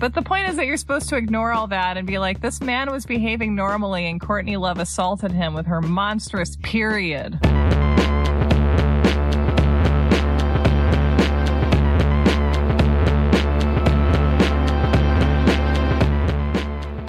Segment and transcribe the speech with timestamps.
[0.00, 2.60] But the point is that you're supposed to ignore all that and be like, this
[2.60, 7.40] man was behaving normally and Courtney Love assaulted him with her monstrous period.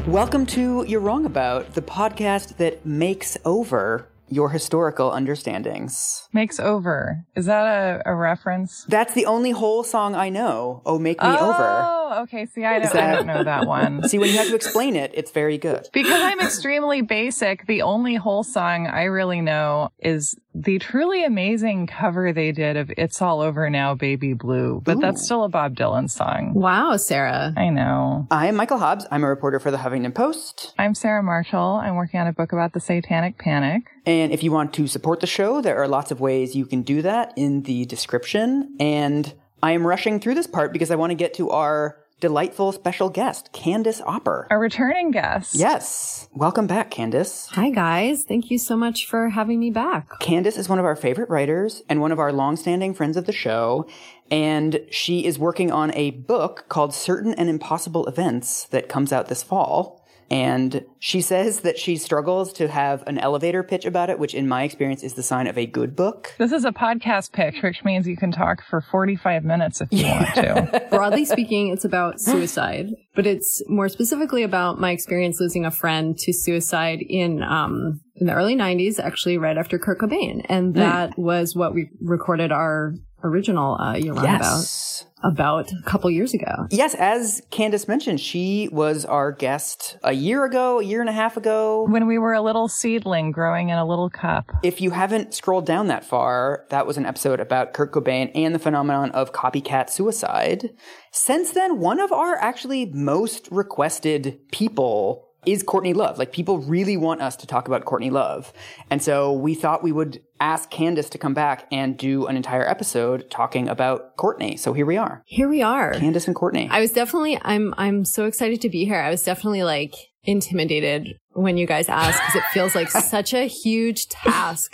[0.08, 6.28] Welcome to You're Wrong About, the podcast that makes over your historical understandings.
[6.34, 7.26] Makes over.
[7.36, 8.86] Is that a, a reference?
[8.86, 10.82] That's the only whole song I know.
[10.86, 11.86] Oh, make me oh, over.
[11.86, 12.46] Oh, okay.
[12.46, 14.04] See, I don't, I don't know that one.
[14.08, 15.88] See, when you have to explain it, it's very good.
[15.94, 21.88] Because I'm extremely basic, the only whole song I really know is the truly amazing
[21.88, 24.82] cover they did of It's All Over Now, Baby Blue.
[24.84, 25.00] But Ooh.
[25.00, 26.54] that's still a Bob Dylan song.
[26.54, 27.54] Wow, Sarah.
[27.56, 28.28] I know.
[28.30, 29.06] I'm Michael Hobbs.
[29.10, 30.74] I'm a reporter for the Huffington Post.
[30.78, 31.80] I'm Sarah Marshall.
[31.82, 33.84] I'm working on a book about the Satanic Panic.
[34.06, 36.82] And if you want to support the show, there are lots of ways you can
[36.82, 38.76] do that in the description.
[38.82, 39.34] And
[39.64, 43.10] I am rushing through this part because I want to get to our delightful special
[43.10, 44.48] guest, Candace Opper.
[44.52, 45.56] A returning guest.
[45.56, 46.28] Yes.
[46.34, 47.48] Welcome back, Candace.
[47.52, 48.24] Hi, guys.
[48.24, 50.20] Thank you so much for having me back.
[50.20, 53.32] Candace is one of our favorite writers and one of our longstanding friends of the
[53.32, 53.88] show.
[54.32, 59.28] And she is working on a book called Certain and Impossible Events that comes out
[59.28, 59.99] this fall.
[60.32, 64.48] And she says that she struggles to have an elevator pitch about it, which in
[64.48, 66.36] my experience is the sign of a good book.
[66.38, 70.06] This is a podcast pitch, which means you can talk for 45 minutes if you
[70.06, 70.88] want to.
[70.90, 76.18] Broadly speaking, it's about suicide, but it's more specifically about my experience losing a friend
[76.20, 80.46] to suicide in, um, in the early 90s, actually right after Kurt Cobain.
[80.48, 81.18] And that mm.
[81.18, 85.02] was what we recorded our original uh, You're yes.
[85.02, 86.68] About about a couple years ago.
[86.70, 91.14] Yes, as Candace mentioned, she was our guest a year ago, a year and a
[91.14, 91.86] half ago.
[91.90, 94.52] When we were a little seedling growing in a little cup.
[94.64, 98.54] If you haven't scrolled down that far, that was an episode about Kurt Cobain and
[98.54, 100.70] the phenomenon of copycat suicide.
[101.12, 106.18] Since then, one of our actually most requested people is Courtney Love.
[106.18, 108.54] Like people really want us to talk about Courtney Love.
[108.90, 112.68] And so we thought we would ask Candace to come back and do an entire
[112.68, 114.58] episode talking about Courtney.
[114.58, 115.24] So here we are.
[115.26, 115.94] Here we are.
[115.94, 116.68] Candace and Courtney.
[116.72, 119.00] I was definitely I'm I'm so excited to be here.
[119.00, 119.94] I was definitely like
[120.24, 124.74] intimidated when you guys asked because it feels like such a huge task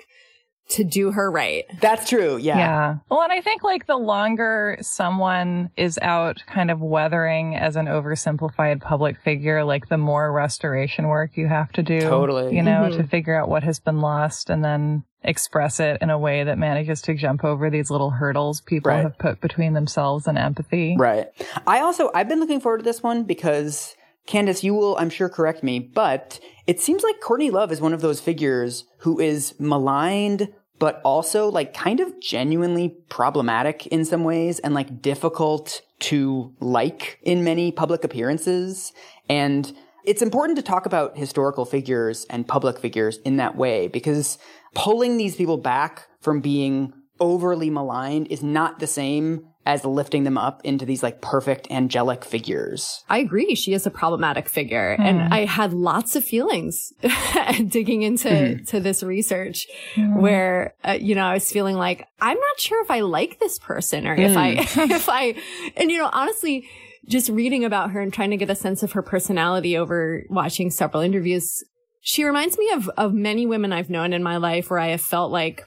[0.67, 1.65] to do her right.
[1.79, 2.37] That's true.
[2.37, 2.57] Yeah.
[2.57, 2.95] Yeah.
[3.09, 7.85] Well, and I think like the longer someone is out kind of weathering as an
[7.85, 12.01] oversimplified public figure, like the more restoration work you have to do.
[12.01, 12.55] Totally.
[12.55, 12.97] You know, Mhm.
[12.97, 16.57] to figure out what has been lost and then express it in a way that
[16.57, 19.01] manages to jump over these little hurdles people Right.
[19.03, 20.95] have put between themselves and empathy.
[20.97, 21.27] Right.
[21.65, 23.94] I also, I've been looking forward to this one because
[24.25, 27.93] Candace, you will, I'm sure, correct me, but it seems like Courtney Love is one
[27.93, 34.23] of those figures who is maligned, but also like kind of genuinely problematic in some
[34.23, 38.93] ways and like difficult to like in many public appearances.
[39.29, 39.71] And
[40.03, 44.37] it's important to talk about historical figures and public figures in that way because
[44.73, 50.37] pulling these people back from being overly maligned is not the same as lifting them
[50.37, 53.03] up into these like perfect angelic figures.
[53.09, 53.55] I agree.
[53.55, 54.95] She is a problematic figure.
[54.95, 55.01] Hmm.
[55.01, 56.93] And I had lots of feelings
[57.67, 58.63] digging into hmm.
[58.65, 59.65] to this research
[59.95, 60.21] hmm.
[60.21, 63.57] where, uh, you know, I was feeling like, I'm not sure if I like this
[63.57, 65.35] person or if I, if I,
[65.75, 66.67] and you know, honestly,
[67.07, 70.69] just reading about her and trying to get a sense of her personality over watching
[70.69, 71.63] several interviews,
[72.01, 75.01] she reminds me of, of many women I've known in my life where I have
[75.01, 75.63] felt like,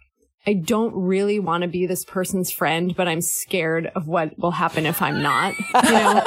[0.47, 4.53] I don't really want to be this person's friend, but I'm scared of what will
[4.53, 5.55] happen if I'm not.
[5.59, 6.23] You know,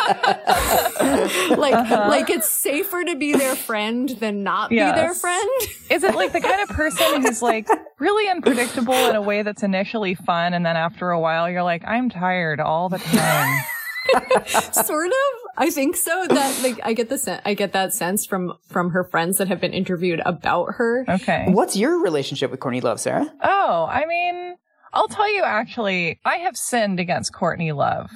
[1.58, 2.06] like uh-huh.
[2.08, 5.50] like it's safer to be their friend than not be their friend.
[5.90, 7.68] Is it like the kind of person who's like
[8.00, 11.84] really unpredictable in a way that's initially fun and then after a while you're like,
[11.88, 13.62] I'm tired all the time?
[14.74, 15.14] sort of.
[15.58, 16.26] I think so.
[16.28, 19.48] That like I get the sen- I get that sense from from her friends that
[19.48, 21.06] have been interviewed about her.
[21.08, 21.46] Okay.
[21.50, 23.32] What's your relationship with Courtney Love, Sarah?
[23.44, 24.56] Oh, I mean,
[24.94, 28.10] I'll tell you actually, I have sinned against Courtney Love.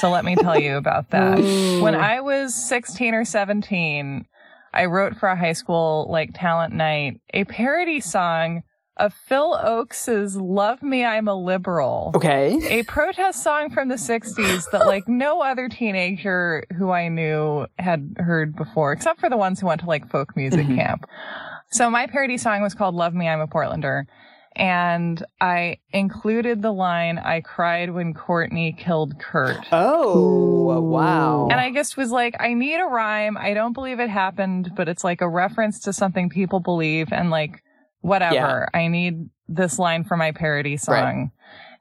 [0.00, 1.38] So let me tell you about that.
[1.82, 4.26] When I was 16 or 17,
[4.72, 8.62] I wrote for a high school like talent night a parody song
[9.00, 12.12] of Phil Ochs's Love Me I'm a Liberal.
[12.14, 12.80] Okay.
[12.80, 18.14] A protest song from the 60s that like no other teenager who I knew had
[18.18, 20.76] heard before, except for the ones who went to like folk music mm-hmm.
[20.76, 21.06] camp.
[21.70, 24.04] So my parody song was called Love Me, I'm a Portlander.
[24.54, 29.64] And I included the line, I cried when Courtney killed Kurt.
[29.72, 31.48] Oh, wow.
[31.50, 33.38] And I just was like, I need a rhyme.
[33.38, 37.30] I don't believe it happened, but it's like a reference to something people believe and
[37.30, 37.62] like
[38.00, 38.68] whatever.
[38.74, 41.32] I need this line for my parody song.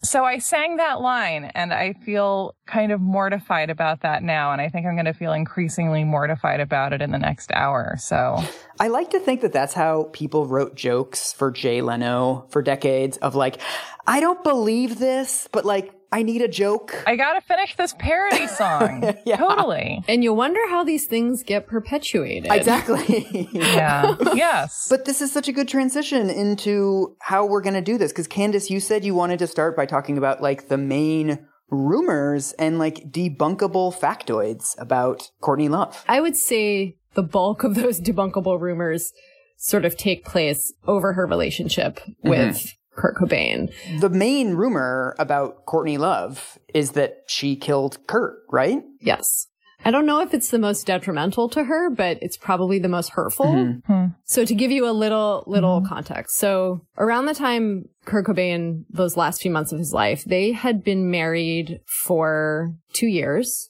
[0.02, 4.54] So I sang that line and I feel kind of mortified about that now.
[4.54, 7.98] And I think I'm going to feel increasingly mortified about it in the next hour.
[8.00, 8.42] So
[8.80, 13.18] I like to think that that's how people wrote jokes for Jay Leno for decades
[13.18, 13.60] of like,
[14.08, 17.04] I don't believe this, but like, I need a joke.
[17.06, 19.16] I gotta finish this parody song.
[19.26, 19.38] yeah.
[19.38, 20.04] Totally.
[20.08, 22.52] And you wonder how these things get perpetuated.
[22.52, 23.48] Exactly.
[23.52, 24.16] yeah.
[24.34, 24.88] yes.
[24.90, 28.12] But this is such a good transition into how we're going to do this.
[28.12, 32.54] Because Candace, you said you wanted to start by talking about like the main rumors
[32.54, 36.04] and like debunkable factoids about Courtney Love.
[36.08, 39.14] I would say the bulk of those debunkable rumors
[39.58, 42.79] sort of take place over her relationship with mm-hmm.
[43.00, 43.72] Kurt Cobain.
[44.00, 48.84] The main rumor about Courtney Love is that she killed Kurt, right?
[49.00, 49.48] Yes.
[49.86, 53.12] I don't know if it's the most detrimental to her, but it's probably the most
[53.12, 53.46] hurtful.
[53.46, 53.94] Mm-hmm.
[53.94, 54.06] Hmm.
[54.26, 55.88] So to give you a little, little mm-hmm.
[55.88, 56.38] context.
[56.38, 60.84] So around the time Kurt Cobain, those last few months of his life, they had
[60.84, 63.70] been married for two years.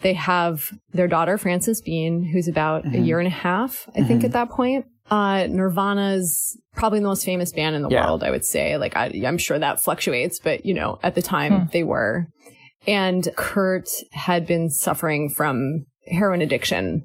[0.00, 2.96] They have their daughter, Frances Bean, who's about mm-hmm.
[2.96, 4.26] a year and a half, I think, mm-hmm.
[4.26, 4.84] at that point.
[5.10, 8.06] Uh, Nirvana's probably the most famous band in the yeah.
[8.06, 8.76] world, I would say.
[8.78, 11.66] Like, I, am sure that fluctuates, but you know, at the time hmm.
[11.72, 12.28] they were.
[12.86, 17.04] And Kurt had been suffering from heroin addiction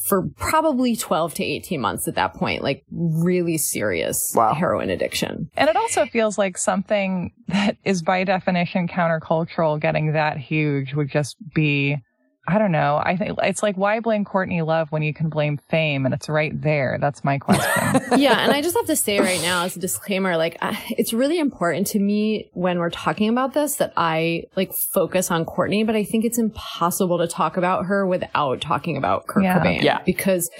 [0.00, 4.54] for probably 12 to 18 months at that point, like really serious wow.
[4.54, 5.50] heroin addiction.
[5.56, 11.10] And it also feels like something that is by definition countercultural getting that huge would
[11.10, 11.98] just be
[12.46, 13.00] I don't know.
[13.02, 16.28] I think it's like why blame Courtney Love when you can blame fame and it's
[16.28, 16.98] right there.
[17.00, 18.02] That's my question.
[18.18, 20.58] yeah, and I just have to say right now as a disclaimer like
[20.90, 25.44] it's really important to me when we're talking about this that I like focus on
[25.44, 29.60] Courtney, but I think it's impossible to talk about her without talking about Kurt yeah.
[29.60, 30.02] Cobain yeah.
[30.04, 30.50] because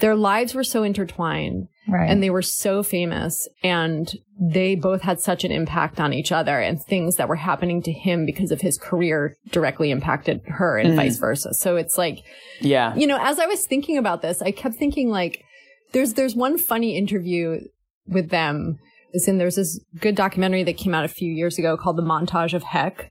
[0.00, 2.10] their lives were so intertwined right.
[2.10, 6.58] and they were so famous and they both had such an impact on each other
[6.58, 10.92] and things that were happening to him because of his career directly impacted her and
[10.92, 10.96] mm.
[10.96, 11.54] vice versa.
[11.54, 12.24] So it's like,
[12.60, 15.44] yeah, you know, as I was thinking about this, I kept thinking like,
[15.92, 17.60] there's, there's one funny interview
[18.06, 18.78] with them.
[19.12, 22.02] Is in there's this good documentary that came out a few years ago called The
[22.02, 23.10] Montage of Heck.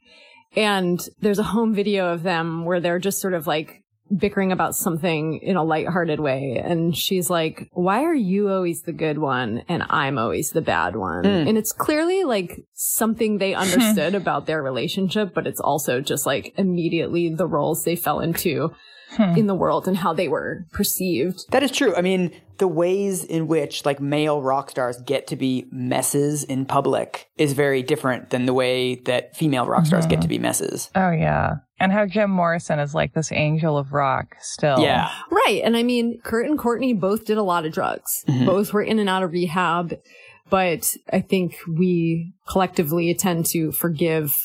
[0.56, 3.84] And there's a home video of them where they're just sort of like
[4.16, 6.62] bickering about something in a lighthearted way.
[6.64, 10.96] And she's like, why are you always the good one and I'm always the bad
[10.96, 11.24] one?
[11.24, 11.50] Mm.
[11.50, 16.54] And it's clearly like something they understood about their relationship, but it's also just like
[16.58, 18.74] immediately the roles they fell into
[19.12, 19.38] hmm.
[19.38, 21.46] in the world and how they were perceived.
[21.52, 21.96] That is true.
[21.96, 26.66] I mean, the ways in which like male rock stars get to be messes in
[26.66, 30.12] public is very different than the way that female rock stars mm-hmm.
[30.12, 30.90] get to be messes.
[30.96, 31.56] Oh yeah.
[31.80, 34.80] And how Jim Morrison is like this angel of rock still.
[34.80, 35.12] Yeah.
[35.32, 35.62] Right.
[35.64, 38.24] And I mean, Kurt and Courtney both did a lot of drugs.
[38.28, 38.46] Mm-hmm.
[38.46, 39.98] Both were in and out of rehab.
[40.50, 44.36] But I think we collectively tend to forgive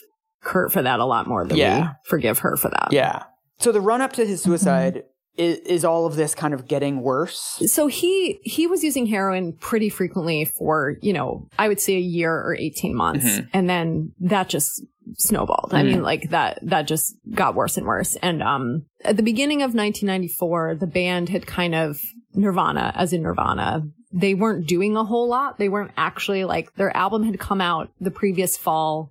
[0.43, 1.81] Kurt for that a lot more than yeah.
[1.81, 2.89] we forgive her for that.
[2.91, 3.25] Yeah.
[3.59, 5.05] So the run up to his suicide mm-hmm.
[5.37, 7.63] is, is all of this kind of getting worse?
[7.67, 12.01] So he he was using heroin pretty frequently for you know I would say a
[12.01, 13.47] year or eighteen months, mm-hmm.
[13.53, 14.85] and then that just
[15.17, 15.69] snowballed.
[15.69, 15.77] Mm-hmm.
[15.77, 18.17] I mean, like that that just got worse and worse.
[18.17, 22.01] And um, at the beginning of 1994, the band had kind of
[22.35, 23.83] Nirvana, as in Nirvana.
[24.13, 25.59] They weren't doing a whole lot.
[25.59, 29.11] They weren't actually like their album had come out the previous fall.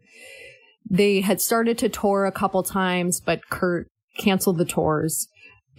[0.89, 3.87] They had started to tour a couple times, but Kurt
[4.17, 5.27] canceled the tours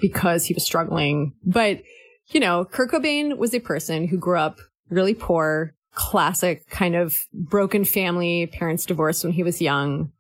[0.01, 1.35] because he was struggling.
[1.45, 1.83] But,
[2.29, 4.59] you know, Kurt Cobain was a person who grew up
[4.91, 10.11] really poor, classic kind of broken family, parents divorced when he was young.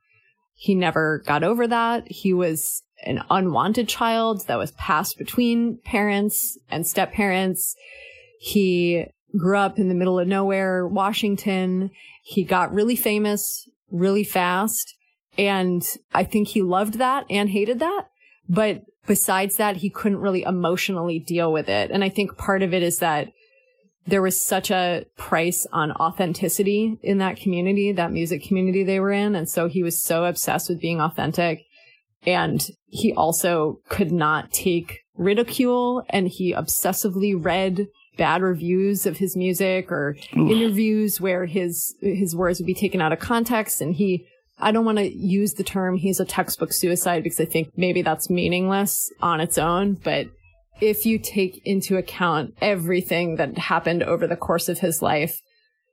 [0.54, 2.10] He never got over that.
[2.10, 7.74] He was an unwanted child that was passed between parents and step parents.
[8.40, 11.90] He grew up in the middle of nowhere, Washington.
[12.22, 14.96] He got really famous really fast.
[15.38, 18.08] And I think he loved that and hated that.
[18.48, 21.90] But besides that, he couldn't really emotionally deal with it.
[21.90, 23.28] And I think part of it is that
[24.06, 29.12] there was such a price on authenticity in that community, that music community they were
[29.12, 29.34] in.
[29.34, 31.62] And so he was so obsessed with being authentic.
[32.26, 39.36] And he also could not take ridicule and he obsessively read bad reviews of his
[39.36, 40.50] music or Oof.
[40.50, 44.26] interviews where his his words would be taken out of context and he
[44.58, 48.02] I don't want to use the term he's a textbook suicide because I think maybe
[48.02, 49.94] that's meaningless on its own.
[49.94, 50.28] But
[50.80, 55.40] if you take into account everything that happened over the course of his life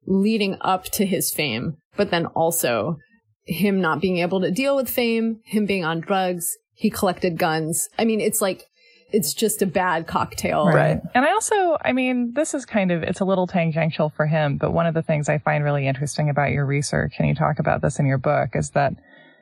[0.05, 2.97] leading up to his fame, but then also
[3.45, 7.87] him not being able to deal with fame, him being on drugs, he collected guns.
[7.99, 8.65] I mean, it's like
[9.13, 10.67] it's just a bad cocktail.
[10.67, 10.99] Right.
[11.13, 14.57] And I also, I mean, this is kind of, it's a little tangential for him,
[14.57, 17.59] but one of the things I find really interesting about your research, and you talk
[17.59, 18.93] about this in your book, is that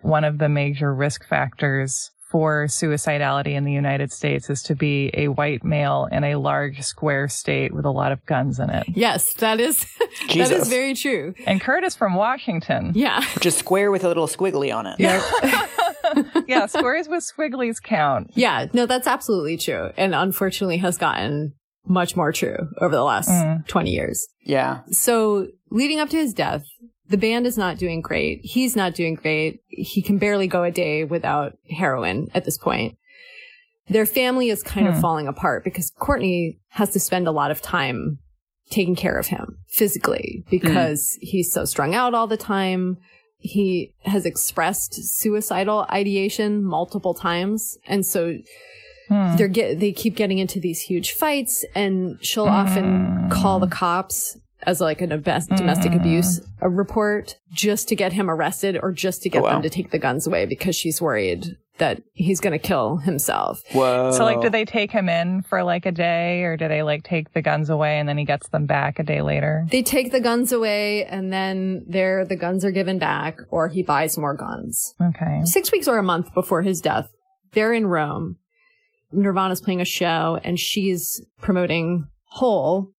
[0.02, 5.10] one of the major risk factors for suicidality in the United States is to be
[5.16, 8.86] a white male in a large square state with a lot of guns in it.
[8.90, 9.86] Yes, that is
[10.28, 11.34] that is very true.
[11.48, 12.92] And Kurt is from Washington.
[12.96, 13.24] Yeah.
[13.36, 14.96] Which is square with a little squiggly on it.
[15.00, 15.22] Yeah.
[16.48, 18.32] yeah, squares with squigglies count.
[18.36, 18.68] yeah.
[18.74, 19.90] No, that's absolutely true.
[19.98, 21.54] And unfortunately has gotten
[21.88, 23.66] much more true over the last Mm.
[23.68, 24.28] 20 years.
[24.44, 24.82] Yeah.
[24.92, 26.64] So leading up to his death,
[27.10, 28.42] the band is not doing great.
[28.44, 29.62] He's not doing great.
[29.68, 32.98] He can barely go a day without heroin at this point.
[33.90, 35.02] Their family is kind of Hmm.
[35.02, 38.20] falling apart because Courtney has to spend a lot of time
[38.70, 42.98] taking care of him physically because he's so strung out all the time.
[43.40, 47.78] He has expressed suicidal ideation multiple times.
[47.88, 48.38] And so
[49.08, 49.36] Hmm.
[49.38, 54.38] they're get they keep getting into these huge fights and she'll often call the cops
[54.64, 56.02] as like an abes- domestic mm-hmm.
[56.02, 59.54] abuse a report just to get him arrested or just to get Oh, wow.
[59.54, 63.64] them to take the guns away because she's worried that he's going to kill himself.
[63.72, 64.12] Whoa.
[64.12, 67.04] So, like, do they take him in for like a day, or do they like
[67.04, 69.66] take the guns away and then he gets them back a day later?
[69.72, 73.82] They take the guns away and then there the guns are given back or he
[73.82, 74.94] buys more guns.
[75.02, 75.42] Okay.
[75.46, 77.10] Six weeks or a month before his death,
[77.54, 78.38] they're in Rome.
[79.12, 82.92] Nirvana's playing a show and she's promoting Hole.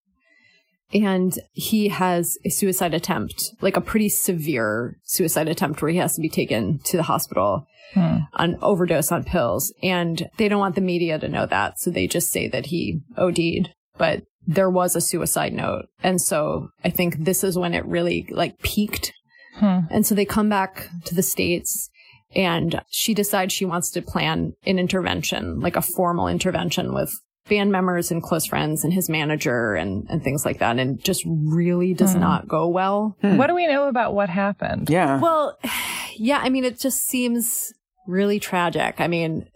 [0.93, 6.15] And he has a suicide attempt, like a pretty severe suicide attempt where he has
[6.17, 8.19] to be taken to the hospital Hmm.
[8.35, 9.75] on overdose on pills.
[9.83, 11.81] And they don't want the media to know that.
[11.81, 15.87] So they just say that he OD'd, but there was a suicide note.
[16.01, 19.13] And so I think this is when it really like peaked
[19.57, 19.81] Hmm.
[19.91, 21.91] and so they come back to the States
[22.37, 27.13] and she decides she wants to plan an intervention, like a formal intervention with
[27.49, 30.79] band members and close friends and his manager and, and things like that.
[30.79, 32.21] And just really does Hmm.
[32.21, 33.17] not go well.
[33.21, 34.89] What do we know about what happened?
[34.91, 35.19] Yeah.
[35.21, 35.59] Well,
[36.17, 37.73] yeah, I mean, it just seems
[38.07, 38.97] really tragic.
[39.01, 39.47] I mean,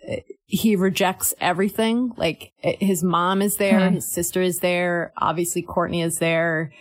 [0.46, 2.12] he rejects everything.
[2.16, 3.94] Like his mom is there, Hmm.
[3.96, 6.72] his sister is there, obviously Courtney is there.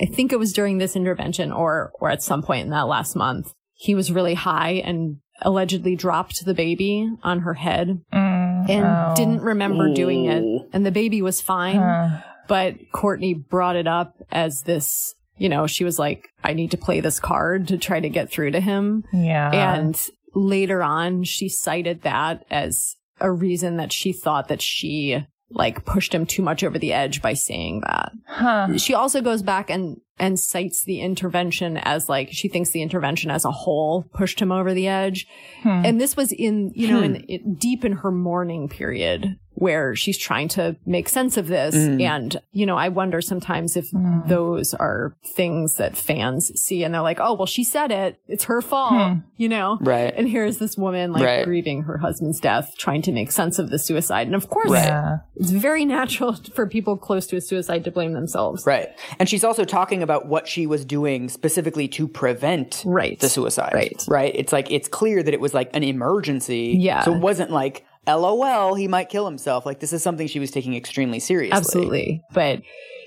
[0.00, 3.14] I think it was during this intervention or or at some point in that last
[3.14, 3.52] month.
[3.74, 9.14] He was really high and allegedly dropped the baby on her head Mm, and oh.
[9.16, 10.68] didn't remember doing it.
[10.72, 12.20] And the baby was fine Huh.
[12.48, 16.76] but Courtney brought it up as this, you know, she was like, I need to
[16.76, 19.04] play this card to try to get through to him.
[19.12, 19.50] yeah.
[19.74, 20.00] and
[20.34, 25.24] later on, she cited that as a reason that she thought that she
[25.54, 28.12] like pushed him too much over the edge by saying that.
[28.26, 28.76] huh.
[28.78, 33.30] She also goes back and and cites the intervention as like she thinks the intervention
[33.30, 35.26] as a whole pushed him over the edge.
[35.62, 35.82] Hmm.
[35.84, 40.18] And this was in, you know, in, in deep in her mourning period where she's
[40.18, 41.74] trying to make sense of this.
[41.74, 42.02] Mm.
[42.02, 44.26] And, you know, I wonder sometimes if Mm.
[44.28, 48.18] those are things that fans see and they're like, oh, well, she said it.
[48.26, 49.18] It's her fault, Hmm.
[49.36, 49.78] you know?
[49.80, 50.12] Right.
[50.16, 51.44] And here's this woman like Right.
[51.44, 54.26] grieving her husband's death, trying to make sense of the suicide.
[54.26, 54.86] And of course, Right.
[54.86, 55.18] Yeah.
[55.36, 58.66] it's very natural for people close to a suicide to blame themselves.
[58.66, 58.88] Right.
[59.20, 63.18] And she's also talking about what she was doing specifically to prevent Right.
[63.20, 63.72] the suicide.
[63.74, 64.04] Right.
[64.08, 64.32] Right.
[64.34, 66.76] It's like, it's clear that it was like an emergency.
[66.80, 67.02] Yeah.
[67.02, 69.64] So it wasn't like, LOL, he might kill himself.
[69.66, 71.56] Like, this is something she was taking extremely seriously.
[71.56, 72.22] Absolutely.
[72.32, 72.62] But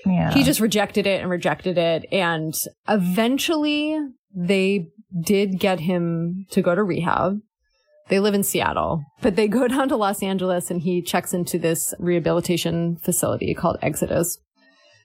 [0.06, 0.32] Yeah.
[0.32, 2.06] he just rejected it and rejected it.
[2.12, 2.54] And
[2.88, 3.98] eventually
[4.34, 4.88] they
[5.22, 7.38] did get him to go to rehab.
[8.08, 11.58] They live in Seattle, but they go down to Los Angeles and he checks into
[11.58, 14.38] this rehabilitation facility called Exodus.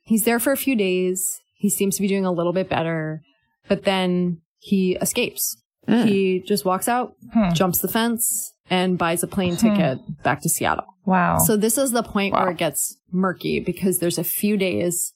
[0.03, 1.25] He's there for a few days.
[1.55, 3.21] He seems to be doing a little bit better,
[3.67, 5.57] but then he escapes.
[5.87, 7.51] He just walks out, Hmm.
[7.53, 10.85] jumps the fence, and buys a plane ticket back to Seattle.
[11.05, 11.37] Wow.
[11.39, 12.41] So this is the point Wow.
[12.43, 15.13] where it gets murky because there's a few days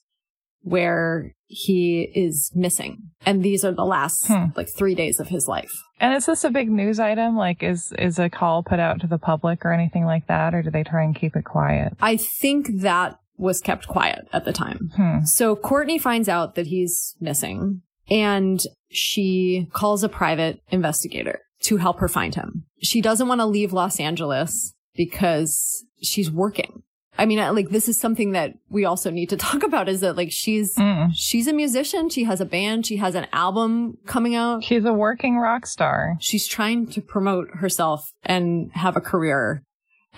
[0.62, 2.98] where he is missing.
[3.24, 4.46] And these are the last Hmm.
[4.56, 5.70] like three days of his life.
[5.98, 7.36] and is this a big news item?
[7.36, 10.62] Like, is is a call put out to the public or anything like that, or
[10.62, 11.94] do they try and keep it quiet?
[12.02, 14.90] I think that was kept quiet at the time.
[14.94, 15.24] Hmm.
[15.24, 18.60] So Courtney finds out that he's missing and
[18.90, 22.64] she calls a private investigator to help her find him.
[22.82, 26.82] She doesn't want to leave Los Angeles because she's working.
[27.18, 30.16] I mean, like this is something that we also need to talk about is that
[30.16, 31.10] like she's Mm.
[31.14, 34.64] she's a musician, she has a band, she has an album coming out.
[34.64, 36.16] She's a working rock star.
[36.20, 39.62] She's trying to promote herself and have a career.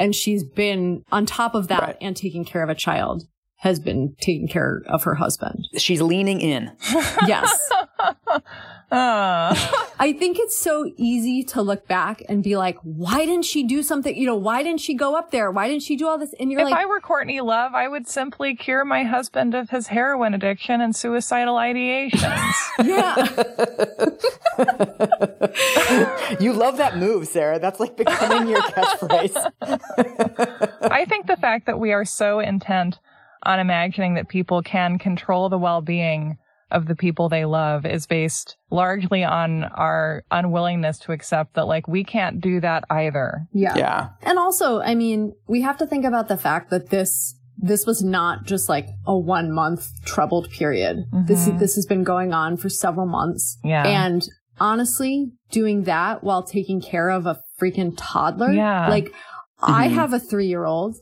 [0.00, 1.97] And she's been on top of that Right.
[2.00, 3.25] and taking care of a child.
[3.59, 5.69] Has been taking care of her husband.
[5.77, 6.73] She's leaning in.
[7.27, 7.71] Yes.
[8.91, 9.55] Uh,
[10.00, 13.83] I think it's so easy to look back and be like, why didn't she do
[13.83, 14.17] something?
[14.17, 15.50] You know, why didn't she go up there?
[15.50, 16.35] Why didn't she do all this?
[16.41, 19.69] And you're if like, I were Courtney Love, I would simply cure my husband of
[19.71, 22.55] his heroin addiction and suicidal ideations.
[22.83, 23.17] yeah.
[26.41, 27.59] you love that move, Sarah.
[27.59, 29.53] That's like becoming your catchphrase.
[30.91, 32.99] I think the fact that we are so intent
[33.42, 36.38] on imagining that people can control the well-being
[36.71, 41.88] of the people they love is based largely on our unwillingness to accept that like
[41.88, 43.47] we can't do that either.
[43.52, 43.75] Yeah.
[43.76, 44.09] Yeah.
[44.23, 48.04] And also, I mean, we have to think about the fact that this this was
[48.04, 50.99] not just like a one month troubled period.
[51.12, 51.26] Mm-hmm.
[51.26, 53.59] This this has been going on for several months.
[53.64, 53.87] Yeah.
[53.87, 54.28] And
[54.61, 58.88] honestly, doing that while taking care of a freaking toddler, Yeah.
[58.88, 59.11] like
[59.61, 59.95] I mm-hmm.
[59.97, 60.97] have a 3-year-old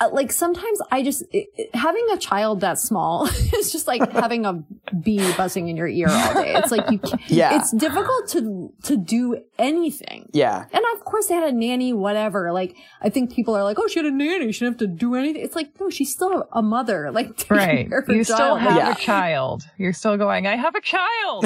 [0.00, 4.10] uh, like sometimes I just it, it- having a child that small is just like
[4.12, 4.62] having a
[5.02, 6.54] bee buzzing in your ear all day.
[6.54, 7.56] It's like you, ca- Yeah.
[7.56, 10.28] it's difficult to to do anything.
[10.32, 10.64] Yeah.
[10.72, 12.52] And of course, they had a nanny, whatever.
[12.52, 14.52] Like, I think people are like, oh, she had a nanny.
[14.52, 15.42] She didn't have to do anything.
[15.42, 17.10] It's like, no, she's still a mother.
[17.16, 17.88] Like, taking Right.
[17.88, 18.60] her You still child.
[18.60, 18.92] have Yeah.
[18.92, 19.62] a child.
[19.78, 21.44] You're still going, I have a child.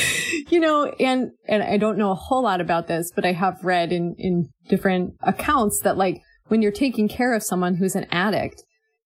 [0.50, 3.62] you know, and, and I don't know a whole lot about this, but I have
[3.64, 8.06] read in, in different accounts that like when you're taking care of someone who's an
[8.10, 8.62] addict,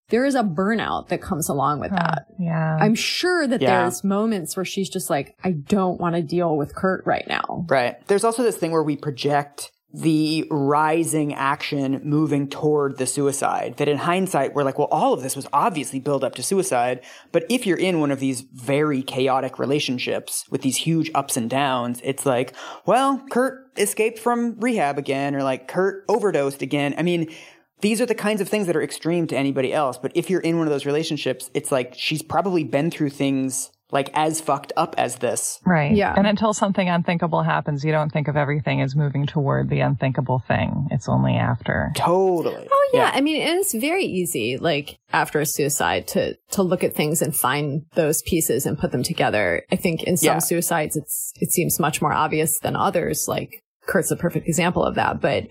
[0.09, 2.27] there is a burnout that comes along with that.
[2.39, 2.77] yeah.
[2.81, 3.83] I'm sure that Yeah.
[3.83, 7.67] there's moments where she's just like, I don't want to deal with Kurt right now.
[7.69, 7.97] Right.
[8.07, 13.75] There's also this thing where we project the rising action moving toward the suicide.
[13.79, 17.01] That in hindsight, we're like, well, all of this was obviously build up to suicide.
[17.33, 21.49] But if you're in one of these very chaotic relationships with these huge ups and
[21.49, 26.95] downs, it's like, well, Kurt escaped from rehab again, or like Kurt overdosed again.
[26.99, 27.35] I mean,
[27.81, 29.97] these are the kinds of things that are extreme to anybody else.
[29.97, 33.71] But if you're in one of those relationships, it's like she's probably been through things
[33.93, 35.61] like as fucked up as this.
[35.65, 35.93] Right.
[35.95, 36.13] Yeah.
[36.17, 40.43] And until something unthinkable happens, you don't think of everything as moving toward the unthinkable
[40.49, 40.89] thing.
[40.91, 41.93] It's only after.
[41.95, 42.67] Totally.
[42.71, 43.13] Oh yeah.
[43.15, 47.23] I mean, and it's very easy, like after a suicide, to to look at things
[47.23, 49.63] and find those pieces and put them together.
[49.71, 50.39] I think in some Yeah.
[50.39, 53.27] suicides, it's it seems much more obvious than others.
[53.29, 55.45] Like Kurt's a perfect example of that, but.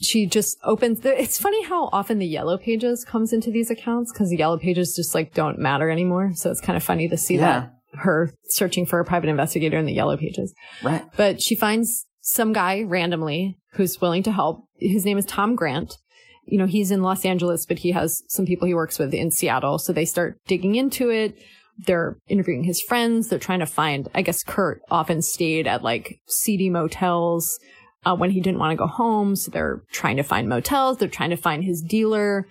[0.00, 4.12] She just opens the, it's funny how often the yellow pages comes into these accounts
[4.12, 6.32] because the yellow pages just like don't matter anymore.
[6.34, 7.40] So it's kind of funny to see Yeah.
[7.60, 10.52] that her searching for a private investigator in the yellow pages.
[10.82, 11.02] Right.
[11.16, 14.64] But she finds some guy randomly who's willing to help.
[14.78, 15.96] His name is Tom Grant.
[16.44, 19.30] You know, he's in Los Angeles, but he has some people he works with in
[19.30, 19.78] Seattle.
[19.78, 21.38] So they start digging into it.
[21.78, 23.28] They're interviewing his friends.
[23.28, 27.58] They're trying to find, I guess Kurt often stayed at like seedy motels
[28.06, 29.36] uh, when he didn't want to go home.
[29.36, 30.98] So they're trying to find motels.
[30.98, 32.48] They're trying to find his dealer.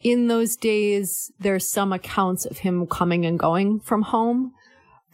[0.00, 4.52] In those days, there's some accounts of him coming and going from home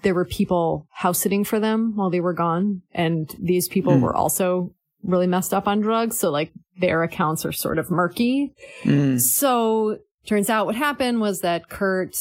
[0.03, 2.83] there were people house sitting for them while they were gone.
[2.93, 4.73] And these people were also
[5.03, 6.19] really messed up on drugs.
[6.19, 8.53] So like their accounts are sort of murky.
[8.83, 9.21] Mm.
[9.21, 12.15] So turns out what happened was that Kurt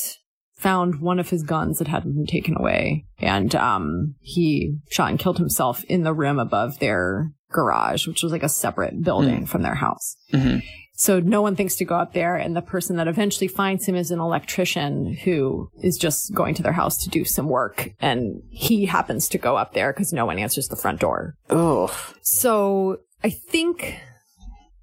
[0.56, 5.20] found one of his guns that hadn't been taken away and um he shot and
[5.20, 9.62] killed himself in the room above their garage which was like a separate building from
[9.62, 10.62] their house Mhm.
[10.96, 13.96] so no one thinks to go up there and the person that eventually finds him
[13.96, 18.42] is an electrician who is just going to their house to do some work and
[18.50, 21.92] he happens to go up there because no one answers the front door Ugh.
[22.22, 24.00] so I think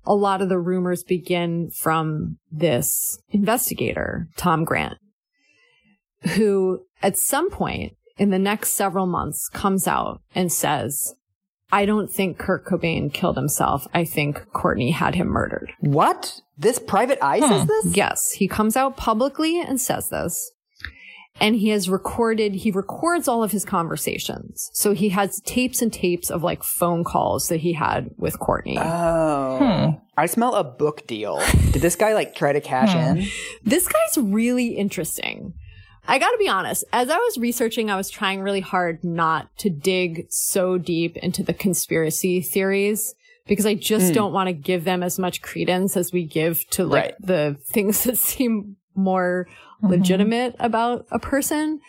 [0.07, 4.99] a lot of the rumors begin from this investigator, Tom Grant,
[6.37, 11.15] who at some point in the next several months comes out and says,
[11.75, 13.89] I don't think Kurt Cobain killed himself.
[13.93, 15.73] I think Courtney had him murdered.
[15.81, 16.41] What?
[16.57, 17.67] This private eye says hmm.
[17.67, 17.97] this?
[17.97, 20.53] Yes, he comes out publicly and says this.
[21.41, 24.71] And he has recorded, he records all of his conversations.
[24.73, 28.79] So he has tapes and tapes of like phone calls that he had with Courtney.
[28.79, 29.59] Oh.
[29.59, 29.99] Hmm.
[30.17, 31.43] I smell a book deal.
[31.73, 33.19] Did this guy like try to cash hmm.
[33.19, 33.27] in?
[33.65, 35.55] This guy's really interesting.
[36.07, 39.71] I gotta be honest, as I was researching, I was trying really hard not to
[39.71, 43.15] dig so deep into the conspiracy theories
[43.47, 46.85] because I just don't want to give them as much credence as we give to
[46.87, 47.15] like Right.
[47.21, 49.47] the things that seem more
[49.83, 51.81] legitimate about a person.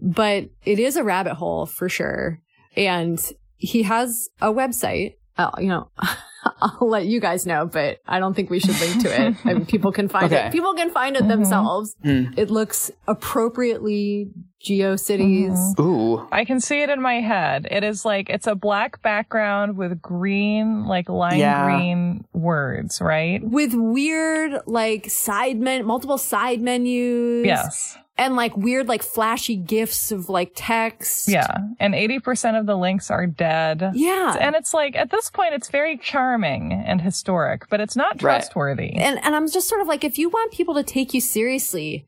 [0.00, 2.40] But it is a rabbit hole for sure.
[2.76, 3.20] And
[3.56, 5.14] he has a website.
[5.36, 5.90] Uh, you know,
[6.62, 9.34] I'll let you guys know, but I don't think we should link to it.
[9.44, 10.46] I mean, people can find Okay.
[10.46, 10.52] it.
[10.52, 11.28] People can find it Mhm.
[11.28, 11.96] themselves.
[12.02, 12.24] Hmm.
[12.36, 14.28] It looks appropriately
[14.64, 15.74] GeoCities.
[15.76, 15.80] Mhm.
[15.80, 16.26] Ooh.
[16.32, 17.66] I can see it in my head.
[17.70, 21.64] It is like it's a black background with green, like lime Yeah.
[21.64, 23.40] green words, right?
[23.42, 27.46] With weird, like side men, multiple side menus.
[27.46, 27.96] Yes.
[28.18, 31.28] And like weird, like flashy gifs of like text.
[31.28, 31.56] Yeah.
[31.78, 33.92] And 80% of the links are dead.
[33.94, 34.36] Yeah.
[34.40, 38.40] And it's like, at this point, it's very charming and historic, but it's not Right.
[38.40, 38.92] trustworthy.
[38.96, 42.06] and and I'm just sort of like, if you want people to take you seriously,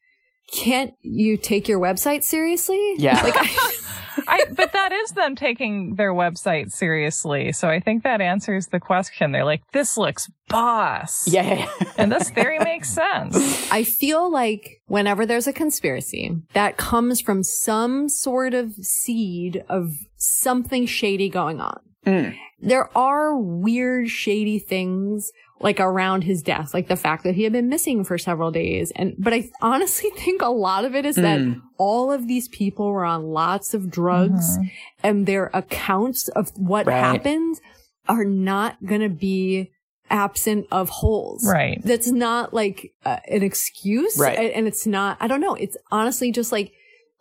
[0.53, 2.95] can't you take your website seriously?
[2.99, 3.23] Yeah.
[3.23, 3.47] Like, I,
[4.27, 7.53] I, but that is them taking their website seriously.
[7.53, 9.33] So I think that answers the question.
[9.33, 11.29] They're like, this looks boss.
[11.29, 11.93] Yeah, yeah, yeah.
[11.97, 13.37] And this theory makes sense.
[13.73, 19.95] I feel like whenever there's a conspiracy that comes from some sort of seed of
[20.17, 21.81] something shady going on.
[22.07, 22.37] Mm.
[22.61, 27.53] There are weird, shady things like around his death, like the fact that he had
[27.53, 28.91] been missing for several days.
[28.97, 31.61] And, but I honestly think a lot of it is that Mm.
[31.77, 34.71] all of these people were on lots of drugs Mhm.
[35.03, 36.97] and their accounts of what Right.
[36.99, 37.61] happened
[38.09, 39.71] are not going to be
[40.09, 41.47] absent of holes.
[41.47, 41.81] Right.
[41.85, 44.19] That's not like uh, an excuse.
[44.19, 44.51] Right.
[44.55, 45.55] And it's not, I don't know.
[45.55, 46.73] It's honestly just like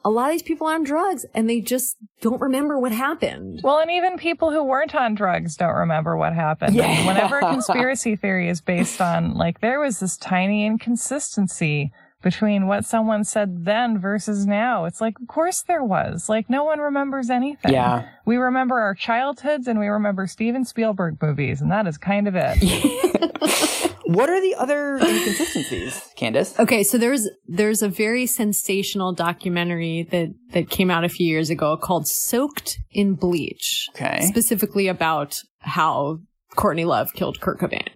[0.06, 3.60] a lot of these people are on drugs and they just don't remember what happened.
[3.64, 6.76] Well, and even people who weren't on drugs don't remember what happened.
[6.76, 7.06] Yeah.
[7.06, 12.86] Whenever a conspiracy theory is based on, like, there was this tiny inconsistency between what
[12.86, 14.86] someone said then versus now.
[14.86, 16.28] It's like, of course there was.
[16.28, 17.74] Like, no one remembers anything.
[17.74, 18.10] Yeah.
[18.26, 22.36] We remember our childhoods and we remember Steven Spielberg movies, and that is kind of
[22.38, 23.88] it.
[24.06, 26.58] What are the other inconsistencies, Candace?
[26.60, 31.50] Okay, so there's there's a very sensational documentary that that came out a few years
[31.50, 34.22] ago called "Soaked in Bleach," Okay.
[34.22, 36.20] specifically about how
[36.56, 37.88] Courtney Love killed Kurt Cobain.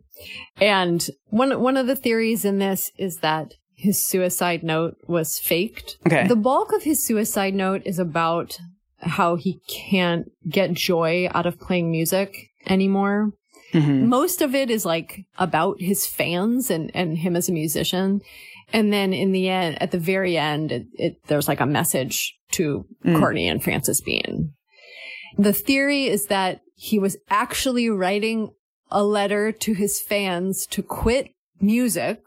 [0.57, 5.97] And one one of the theories in this is that his suicide note was faked.
[6.05, 6.27] Okay.
[6.27, 8.57] The bulk of his suicide note is about
[8.99, 13.31] how he can't get joy out of playing music anymore.
[13.73, 14.07] Mhm.
[14.07, 18.21] Most of it is like about his fans and, and him as a musician.
[18.71, 22.35] And then in the end, at the very end, it, it there's like a message
[22.51, 23.19] to Mm.
[23.19, 24.53] Courtney and Frances Bean.
[25.37, 28.51] The theory is that he was actually writing
[28.91, 32.21] a letter to his fans to quit music.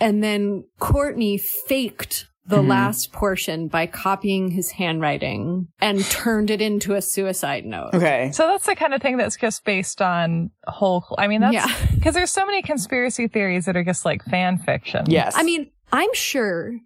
[0.00, 2.68] And then Courtney faked the Mhm.
[2.68, 7.90] last portion by copying his handwriting and turned it into a suicide note.
[7.94, 8.30] Okay.
[8.32, 11.04] So that's the kind of thing that's just based on whole.
[11.18, 11.66] I mean, that's Yeah.
[11.94, 15.04] because there's so many conspiracy theories that are just like fan fiction.
[15.08, 15.34] Yes.
[15.36, 16.78] I mean, I'm sure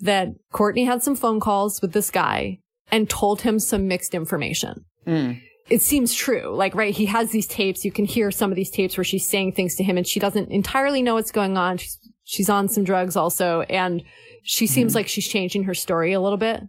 [0.00, 2.58] that Courtney had some phone calls with this guy
[2.90, 4.84] and told him some mixed information.
[5.06, 5.40] Mm.
[5.70, 6.54] It seems true.
[6.54, 7.84] Like, right, he has these tapes.
[7.84, 10.18] You can hear some of these tapes where she's saying things to him and she
[10.20, 11.78] doesn't entirely know what's going on.
[11.78, 13.60] She's, she's on some drugs also.
[13.62, 14.02] And
[14.42, 16.62] she seems like she's changing her story a little bit.